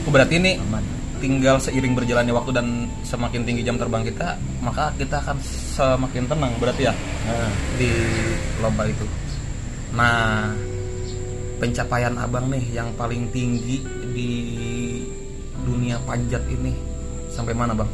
Oh, 0.00 0.10
berarti 0.10 0.34
ini 0.36 0.56
aman 0.56 0.80
tinggal 1.20 1.60
seiring 1.60 1.92
berjalannya 1.92 2.32
waktu 2.32 2.50
dan 2.50 2.66
semakin 3.02 3.44
tinggi 3.44 3.60
jam 3.60 3.76
terbang 3.76 4.00
kita 4.00 4.40
maka 4.58 4.88
kita 4.96 5.20
akan 5.20 5.36
semakin 5.44 6.24
tenang 6.24 6.52
berarti 6.56 6.88
ya 6.88 6.94
nah, 7.22 7.50
di 7.76 7.92
lomba 8.56 8.88
itu 8.88 9.04
nah 9.90 10.54
pencapaian 11.60 12.14
abang 12.16 12.48
nih 12.48 12.64
yang 12.72 12.88
paling 12.96 13.28
tinggi 13.34 13.84
di 14.14 14.30
dunia 15.60 16.00
panjat 16.08 16.40
ini 16.48 16.72
sampai 17.28 17.52
mana 17.52 17.76
bang? 17.76 17.90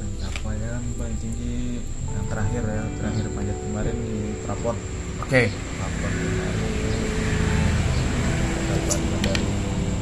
Pencapaian 0.00 0.82
paling 0.98 1.16
tinggi 1.22 1.78
yang 2.10 2.24
terakhir 2.26 2.62
ya 2.66 2.82
terakhir 2.98 3.24
panjat 3.30 3.56
kemarin 3.62 3.94
di 3.94 4.16
Prapon. 4.42 4.76
Oke. 5.22 5.42
Prapon 5.54 6.10
kemarin. 6.12 6.68
Dapat 8.74 9.00
medali 9.06 9.46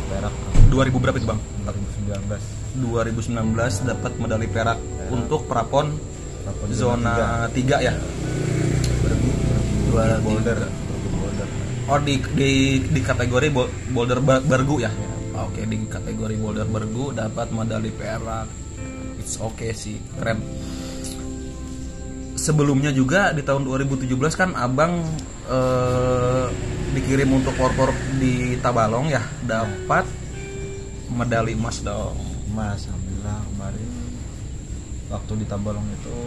perak. 0.08 0.34
2000 0.72 1.02
berapa 1.04 1.16
itu 1.20 1.28
bang? 1.28 1.40
2019 1.68 2.62
2019 2.72 3.90
dapat 3.90 4.12
medali 4.16 4.48
perak 4.48 4.78
untuk 5.12 5.44
prapon 5.44 5.92
Prapon 6.42 6.68
zona 6.72 7.46
3 7.52 7.84
ya? 7.84 7.92
Bergu 9.04 9.30
bergu 9.92 10.20
boulder 10.24 10.58
oh 11.88 11.98
di 12.02 12.18
di, 12.34 12.50
di 12.82 13.00
kategori 13.02 13.48
boulder 13.90 14.20
ber- 14.22 14.44
bergu 14.44 14.76
ya? 14.82 14.92
Oke 15.32 15.64
di 15.64 15.76
kategori 15.88 16.34
boulder 16.38 16.68
bergu 16.68 17.10
dapat 17.16 17.50
medali 17.50 17.90
perak. 17.90 18.46
It's 19.18 19.38
okay 19.38 19.72
sih 19.74 19.98
keren. 20.18 20.42
Sebelumnya 22.36 22.90
juga 22.90 23.30
di 23.30 23.46
tahun 23.46 23.62
2017 23.64 24.10
kan 24.34 24.50
abang 24.58 25.02
eh, 25.46 26.46
dikirim 26.92 27.30
untuk 27.32 27.54
korpor 27.54 27.94
di 28.18 28.58
Tabalong 28.58 29.08
ya 29.08 29.22
dapat 29.46 30.04
medali 31.08 31.54
emas 31.54 31.80
dong. 31.80 32.18
Emas 32.52 32.84
alhamdulillah 32.90 33.38
kemarin 33.52 33.90
waktu 35.08 35.32
di 35.38 35.46
Tabalong 35.46 35.86
itu 35.92 36.18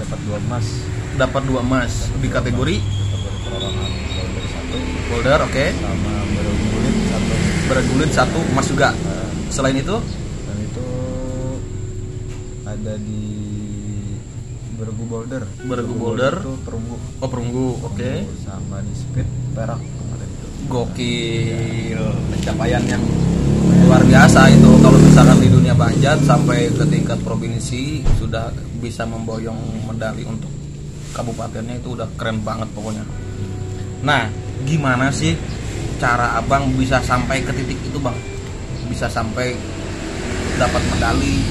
dapat 0.00 0.18
dua 0.26 0.38
emas. 0.40 0.66
Dapat 1.20 1.42
dua 1.44 1.60
emas 1.60 2.08
di 2.18 2.28
kategori? 2.32 2.76
kategori 2.80 3.38
perorangan 3.44 3.90
satu 4.72 4.88
boulder 5.12 5.40
oke. 5.44 5.66
Sama 5.76 6.14
bergulit 6.32 6.96
satu. 7.04 7.34
Bergulit 7.68 8.10
satu 8.16 8.40
emas 8.56 8.66
juga. 8.72 8.88
Nah, 8.96 9.28
selain 9.52 9.76
itu? 9.76 9.96
Dan 10.48 10.56
itu 10.64 10.88
ada 12.64 12.94
di 12.96 13.24
bergu 14.80 15.04
boulder. 15.04 15.42
Bergu 15.68 15.92
boulder. 15.92 16.34
itu 16.40 16.52
perunggu. 16.64 16.96
Oh 17.20 17.28
perunggu 17.28 17.66
oke. 17.84 18.00
Perunggu 18.00 18.40
sama 18.48 18.80
di 18.80 18.94
speed 18.96 19.28
perak 19.52 19.76
kemarin 19.76 20.28
itu. 20.32 20.48
Gokil. 20.72 22.02
Pencapaian 22.32 22.82
yang 22.88 23.04
luar 23.84 24.02
biasa 24.08 24.48
itu. 24.56 24.70
Kalau 24.80 24.96
misalkan 24.96 25.36
di 25.36 25.48
dunia 25.52 25.76
panjat 25.76 26.16
sampai 26.24 26.72
ke 26.72 26.84
tingkat 26.88 27.20
provinsi 27.20 28.00
sudah 28.16 28.48
bisa 28.80 29.04
memboyong 29.04 29.84
medali 29.84 30.24
untuk 30.24 30.48
kabupatennya 31.12 31.76
itu 31.76 31.92
udah 31.92 32.08
keren 32.16 32.40
banget 32.40 32.72
pokoknya. 32.72 33.04
Nah 34.00 34.41
gimana 34.64 35.10
sih 35.10 35.34
cara 35.98 36.36
abang 36.36 36.70
bisa 36.74 36.98
sampai 37.00 37.42
ke 37.42 37.52
titik 37.52 37.78
itu 37.78 37.98
bang? 37.98 38.14
Bisa 38.86 39.06
sampai 39.06 39.54
dapat 40.58 40.82
medali 40.90 41.42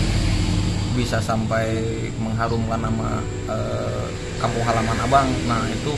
bisa 0.92 1.24
sampai 1.24 1.80
mengharumkan 2.20 2.84
nama 2.84 3.24
eh, 3.48 4.06
kampung 4.38 4.64
halaman 4.64 4.98
abang. 5.02 5.28
Nah 5.48 5.64
itu 5.72 5.96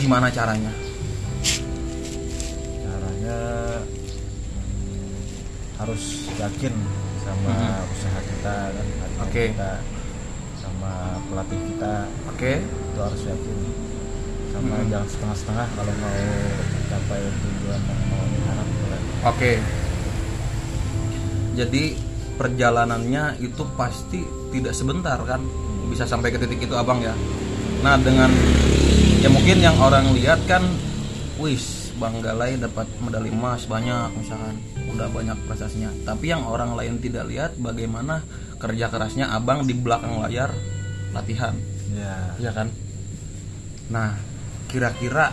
gimana 0.00 0.32
caranya? 0.32 0.72
Caranya 2.80 3.38
hmm, 4.56 5.14
harus 5.78 6.02
yakin 6.34 6.74
sama 7.20 7.52
Mhm. 7.52 7.92
usaha 7.92 8.20
kita 8.20 8.54
kan? 8.72 8.86
Oke. 9.24 9.44
kita 9.52 9.72
sama 10.60 10.92
pelatih 11.28 11.60
kita. 11.72 11.94
Oke. 12.28 12.52
Itu 12.64 12.98
harus 13.00 13.20
yakin 13.22 13.56
sama 14.54 14.78
Mhm. 14.78 14.86
jangan 14.86 15.08
setengah-setengah 15.10 15.66
kalau 15.74 15.92
mau 15.98 16.18
mencapai 16.62 17.20
tujuan 17.26 17.80
yang 17.82 18.00
mau 18.06 18.22
diharapkan 18.30 19.00
oke. 19.26 19.52
Jadi 21.54 21.84
perjalanannya 22.34 23.38
itu 23.38 23.62
pasti 23.78 24.26
tidak 24.50 24.74
sebentar 24.74 25.18
kan? 25.22 25.42
Bisa 25.86 26.02
sampai 26.06 26.34
ke 26.34 26.38
titik 26.38 26.66
itu 26.66 26.74
abang 26.74 26.98
ya? 26.98 27.14
Nah 27.82 27.94
dengan 27.98 28.30
ya 29.22 29.30
mungkin 29.30 29.62
yang 29.62 29.78
orang 29.78 30.10
lihat 30.18 30.42
kan 30.50 30.66
wis 31.38 31.94
bang 31.94 32.18
Galai 32.18 32.58
dapat 32.58 32.90
medali 32.98 33.30
emas 33.30 33.70
banyak 33.70 34.18
misalkan. 34.18 34.58
Udah 34.90 35.06
banyak 35.10 35.38
prestasinya. 35.46 35.90
Tapi 36.02 36.30
yang 36.30 36.42
orang 36.46 36.74
lain 36.74 36.98
tidak 36.98 37.30
lihat 37.30 37.50
bagaimana 37.58 38.22
kerja 38.58 38.90
kerasnya 38.90 39.30
abang 39.30 39.62
di 39.66 39.74
belakang 39.74 40.22
layar 40.26 40.50
latihan. 41.14 41.54
Ya 41.94 42.34
ya 42.42 42.50
kan? 42.50 42.66
Nah 43.94 44.33
kira-kira 44.74 45.30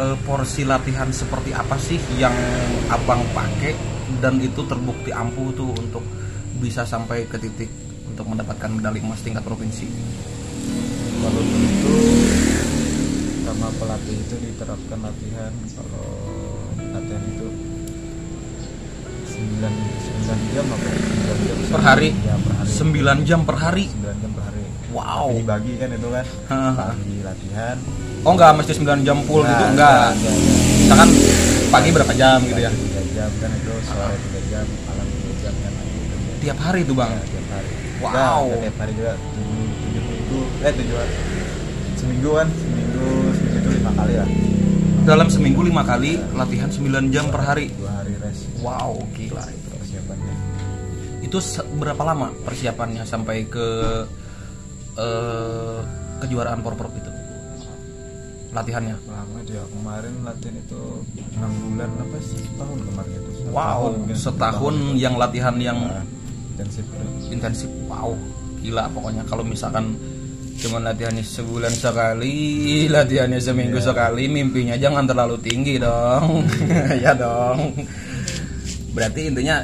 eh, 0.00 0.16
porsi 0.24 0.64
latihan 0.64 1.12
seperti 1.12 1.52
apa 1.52 1.76
sih 1.76 2.00
yang 2.16 2.32
abang 2.88 3.20
pakai 3.36 3.76
dan 4.24 4.40
itu 4.40 4.64
terbukti 4.64 5.12
ampuh 5.12 5.52
tuh 5.52 5.76
untuk 5.76 6.02
bisa 6.56 6.88
sampai 6.88 7.28
ke 7.28 7.36
titik 7.36 7.68
untuk 8.08 8.24
mendapatkan 8.24 8.72
medali 8.72 9.04
emas 9.04 9.20
tingkat 9.20 9.44
provinsi? 9.44 9.84
Kalau 11.20 11.42
itu 11.44 11.96
sama 13.44 13.68
pelatih 13.76 14.16
itu 14.16 14.36
diterapkan 14.40 14.98
latihan. 15.04 15.52
Kalau 15.76 16.08
latihan 16.80 17.22
itu 17.28 17.48
9 19.36 19.40
9 19.40 20.52
jam 20.56 20.64
apa 20.72 20.88
9 20.88 21.44
jam 21.44 21.56
per 21.68 21.82
hari? 21.84 22.10
Ya 22.24 22.34
per 22.40 22.52
hari. 22.56 22.72
9 22.72 23.28
jam 23.28 23.40
per 23.44 23.56
hari? 23.60 23.84
9 23.92 24.22
jam 24.24 24.30
per 24.32 24.42
hari. 24.48 24.64
Wow. 24.90 25.28
Tapi 25.28 25.38
dibagi 25.44 25.72
kan 25.76 25.88
itu 25.92 26.08
kan. 26.08 26.26
Pagi 26.76 27.16
latihan 27.20 27.76
oh 28.24 28.32
enggak 28.36 28.50
mesti 28.56 28.72
9 28.76 29.06
jam 29.06 29.18
full 29.24 29.42
gitu? 29.42 29.64
Nah, 29.64 29.70
enggak 29.72 30.04
enggak, 30.16 30.34
misalkan 30.84 31.08
pagi 31.70 31.88
berapa 31.94 32.12
jam 32.16 32.38
gitu 32.44 32.60
ya? 32.60 32.70
Pagi 32.70 32.88
3 33.08 33.16
jam 33.16 33.30
kan 33.40 33.50
itu 33.54 33.72
sore 33.86 34.16
3 34.16 34.52
jam 34.52 34.64
malam 34.88 35.06
3 35.08 35.42
jam 35.44 35.54
kan 35.56 35.72
tiap 36.40 36.58
hari 36.58 36.80
tuh 36.88 36.96
bang? 36.96 37.12
Ya, 37.12 37.22
tiap 37.28 37.46
hari. 37.52 37.70
Wow. 38.00 38.08
Enggak, 38.08 38.32
enggak 38.32 38.60
tiap 38.64 38.76
hari 38.80 38.92
juga 38.96 39.12
7, 39.20 40.00
7 40.00 40.08
minggu. 40.08 40.40
Eh 40.64 40.72
7 40.72 40.96
hari. 40.96 41.14
Seminggu 42.00 42.30
kan? 42.32 42.48
Seminggu 42.48 43.06
seminggu 43.36 43.58
itu 43.60 43.70
lima 43.76 43.92
kali 43.92 44.14
lah. 44.16 44.28
Dalam 45.00 45.28
seminggu 45.32 45.60
lima 45.64 45.82
kali 45.84 46.12
latihan 46.32 46.70
9 46.72 47.12
jam 47.12 47.24
per 47.28 47.42
hari? 47.44 47.66
Dua 47.76 47.92
hari 47.92 48.12
rest. 48.20 48.48
Wow 48.64 49.00
gila 49.12 49.44
itu 49.48 49.68
persiapannya. 49.68 50.34
Itu 51.20 51.38
berapa 51.76 52.02
lama 52.04 52.32
persiapannya 52.44 53.04
sampai 53.04 53.44
ke 53.48 53.68
eh, 54.96 55.78
kejuaraan 56.24 56.60
porprov 56.64 56.92
itu 56.96 57.09
latihannya? 58.50 58.96
Lama 59.04 59.38
dia 59.42 59.62
kemarin 59.64 60.14
latihan 60.20 60.56
itu 60.56 60.82
enam 61.32 61.52
bulan 61.64 61.90
apa 61.96 62.16
sih? 62.20 62.40
Setahun 62.40 62.78
kemarin 62.82 63.10
itu. 63.12 63.30
Setahun 63.32 63.52
wow 63.52 63.82
setahun 64.12 64.74
itu. 64.76 64.98
yang 64.98 65.14
latihan 65.14 65.54
yang 65.56 65.78
Nah, 65.80 66.04
intensif. 66.52 66.84
intensif. 67.26 67.70
Wow 67.86 68.14
gila 68.58 68.84
pokoknya. 68.88 69.22
Kalau 69.24 69.40
misalkan 69.42 69.94
cuman 70.56 70.84
latihannya 70.84 71.22
sebulan 71.22 71.72
sekali 71.72 72.36
latihannya 72.92 73.38
seminggu 73.38 73.78
Iya. 73.78 73.86
sekali 73.86 74.26
mimpinya 74.26 74.74
jangan 74.74 75.04
terlalu 75.04 75.36
tinggi 75.38 75.76
dong. 75.76 76.44
Ya 77.00 77.14
dong. 77.14 77.72
Berarti 78.90 79.30
intinya 79.30 79.62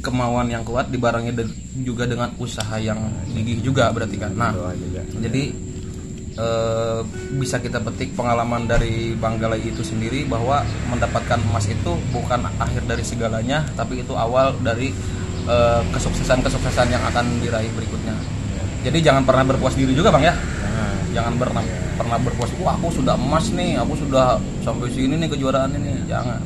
kemauan 0.00 0.48
yang 0.48 0.60
kuat 0.60 0.88
dibarengi 0.88 1.30
de- 1.30 1.54
juga 1.78 2.04
dengan 2.04 2.32
usaha 2.36 2.76
yang 2.76 2.98
gigih 3.30 3.62
juga 3.62 3.88
berarti 3.90 4.16
kan? 4.16 4.32
Nah 4.32 4.50
jadi 5.14 5.54
eh, 6.36 7.00
bisa 7.38 7.58
kita 7.58 7.82
petik 7.82 8.14
pengalaman 8.14 8.68
dari 8.68 9.14
Bang 9.18 9.40
Galai 9.40 9.62
itu 9.64 9.82
sendiri 9.82 10.26
bahwa 10.28 10.62
mendapatkan 10.90 11.40
emas 11.50 11.66
itu 11.66 11.96
bukan 12.14 12.46
akhir 12.58 12.86
dari 12.86 13.02
segalanya 13.02 13.66
tapi 13.74 14.02
itu 14.02 14.14
awal 14.14 14.54
dari 14.60 14.94
eh, 15.48 15.82
kesuksesan-kesuksesan 15.90 16.92
yang 16.92 17.02
akan 17.10 17.40
diraih 17.42 17.70
berikutnya 17.74 18.14
ya. 18.54 18.62
jadi 18.90 19.12
jangan 19.12 19.22
pernah 19.26 19.44
berpuas 19.46 19.74
diri 19.74 19.96
juga 19.96 20.14
Bang 20.14 20.22
ya 20.22 20.34
Jangan. 20.70 20.96
jangan 21.10 21.34
pernah 21.40 21.62
pernah 22.00 22.18
berpuas 22.22 22.50
wah 22.62 22.74
aku 22.78 22.88
sudah 23.02 23.14
emas 23.18 23.50
nih 23.52 23.76
aku 23.76 23.92
sudah 23.98 24.38
sampai 24.62 24.88
sini 24.88 25.18
nih 25.20 25.28
kejuaraan 25.28 25.74
ini 25.76 26.06
jangan 26.08 26.40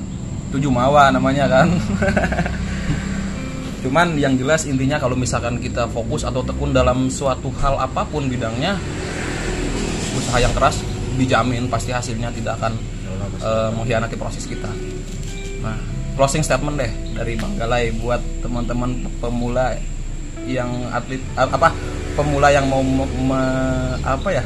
itu 0.50 0.70
jumawa 0.70 1.10
namanya 1.10 1.50
kan 1.50 1.68
cuman 3.84 4.16
yang 4.16 4.34
jelas 4.40 4.64
intinya 4.64 4.96
kalau 4.96 5.12
misalkan 5.12 5.60
kita 5.60 5.84
fokus 5.92 6.24
atau 6.24 6.40
tekun 6.40 6.72
dalam 6.72 7.12
suatu 7.12 7.52
hal 7.60 7.76
apa 7.76 8.06
pun 8.08 8.26
bidangnya 8.32 8.80
usaha 10.34 10.50
yang 10.50 10.58
keras 10.58 10.82
dijamin 11.14 11.70
pasti 11.70 11.94
hasilnya 11.94 12.26
tidak 12.34 12.58
akan 12.58 12.74
eh, 13.38 13.70
mengkhianati 13.70 14.18
proses 14.18 14.50
kita. 14.50 14.66
Nah 15.62 15.78
closing 16.18 16.42
statement 16.42 16.74
deh 16.74 16.90
dari 17.14 17.38
Bang 17.38 17.54
Galai 17.54 17.94
buat 17.94 18.18
teman-teman 18.42 18.98
pemula 19.22 19.78
yang 20.42 20.90
atlet 20.90 21.22
a- 21.38 21.46
apa 21.46 21.70
pemula 22.18 22.50
yang 22.50 22.66
mau 22.66 22.82
me- 22.82 23.14
me- 23.30 23.94
apa 24.02 24.34
ya 24.34 24.42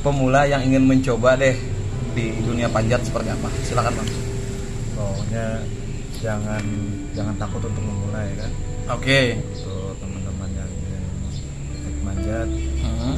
pemula 0.00 0.48
yang 0.48 0.64
ingin 0.64 0.88
mencoba 0.88 1.36
deh 1.36 1.52
di 2.16 2.32
dunia 2.40 2.72
panjat 2.72 3.04
seperti 3.04 3.28
apa. 3.28 3.52
Silakan 3.60 3.92
bang. 4.00 4.08
Pokoknya 4.96 5.46
jangan 6.16 6.64
jangan 7.12 7.36
takut 7.36 7.60
untuk 7.60 7.84
memulai 7.84 8.32
kan? 8.40 8.48
Oke. 8.96 9.36
Untuk 9.36 10.00
teman-teman 10.00 10.48
yang 10.56 10.70
ingin 10.72 11.02
ikut 11.76 11.96
manjat 12.00 12.48
Hmm. 12.80 13.16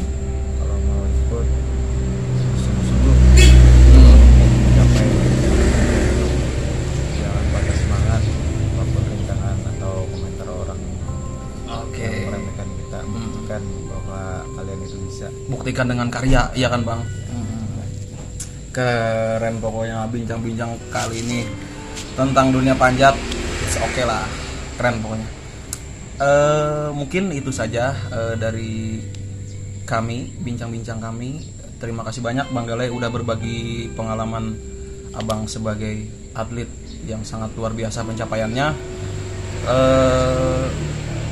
Buktikan 15.63 15.87
dengan 15.87 16.11
karya 16.11 16.51
ya 16.59 16.67
kan 16.67 16.83
bang? 16.83 16.99
Keren 18.75 19.63
pokoknya 19.63 20.11
bincang-bincang 20.11 20.75
kali 20.91 21.23
ini 21.23 21.47
tentang 22.19 22.51
dunia 22.51 22.75
panjat 22.75 23.15
oke 23.79 24.03
lah. 24.03 24.27
Keren 24.75 24.99
pokoknya. 24.99 25.29
Eh 26.19 26.89
mungkin 26.91 27.31
itu 27.31 27.55
saja 27.55 27.95
eh, 28.11 28.35
dari 28.35 28.99
kami 29.87 30.35
bincang-bincang 30.43 30.99
kami. 30.99 31.47
Terima 31.79 32.03
kasih 32.03 32.27
banyak 32.27 32.51
bang 32.51 32.67
Galai 32.67 32.91
udah 32.91 33.07
berbagi 33.15 33.87
pengalaman 33.95 34.59
abang 35.15 35.47
sebagai 35.47 36.11
atlet 36.35 36.67
yang 37.07 37.23
sangat 37.23 37.55
luar 37.55 37.71
biasa 37.71 38.03
pencapaiannya. 38.03 38.67
Eh 39.71 40.67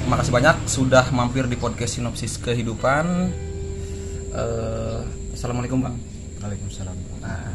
makasih 0.07 0.31
banyak 0.31 0.57
sudah 0.71 1.11
mampir 1.11 1.51
di 1.51 1.59
podcast 1.59 1.99
sinopsis 1.99 2.39
kehidupan 2.39 3.50
Eh, 4.31 5.01
assalamualaikum 5.35 5.83
bang 5.83 5.97
Waalaikumsalam 6.39 6.95
Nah, 7.19 7.51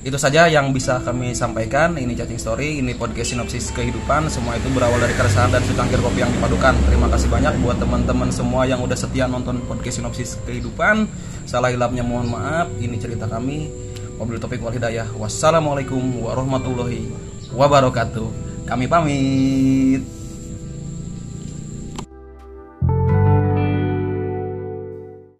itu 0.00 0.16
saja 0.16 0.48
yang 0.48 0.72
bisa 0.72 0.98
kami 1.04 1.36
sampaikan. 1.36 1.94
Ini 2.00 2.16
chatting 2.16 2.40
story, 2.40 2.80
ini 2.80 2.96
podcast 2.96 3.36
sinopsis 3.36 3.70
kehidupan. 3.76 4.32
Semua 4.32 4.56
itu 4.56 4.66
berawal 4.72 4.98
dari 4.98 5.12
keresahan 5.14 5.52
dan 5.52 5.62
secangkir 5.62 6.00
kopi 6.00 6.24
yang 6.24 6.32
dipadukan. 6.32 6.74
Terima 6.88 7.06
kasih 7.12 7.28
banyak 7.28 7.60
buat 7.60 7.76
teman-teman 7.78 8.32
semua 8.32 8.64
yang 8.66 8.80
udah 8.82 8.96
setia 8.96 9.28
nonton 9.30 9.62
podcast 9.68 10.00
sinopsis 10.02 10.40
kehidupan. 10.48 11.06
Salah 11.44 11.70
hilapnya 11.70 12.02
mohon 12.02 12.32
maaf. 12.32 12.72
Ini 12.80 12.96
cerita 12.98 13.28
kami. 13.30 13.70
Wabil 14.18 14.40
topik 14.40 14.64
wal 14.64 14.74
hidayah. 14.74 15.06
Wassalamualaikum 15.14 16.24
warahmatullahi 16.24 17.12
wabarakatuh. 17.52 18.28
Kami 18.66 18.84
pamit. 18.90 20.23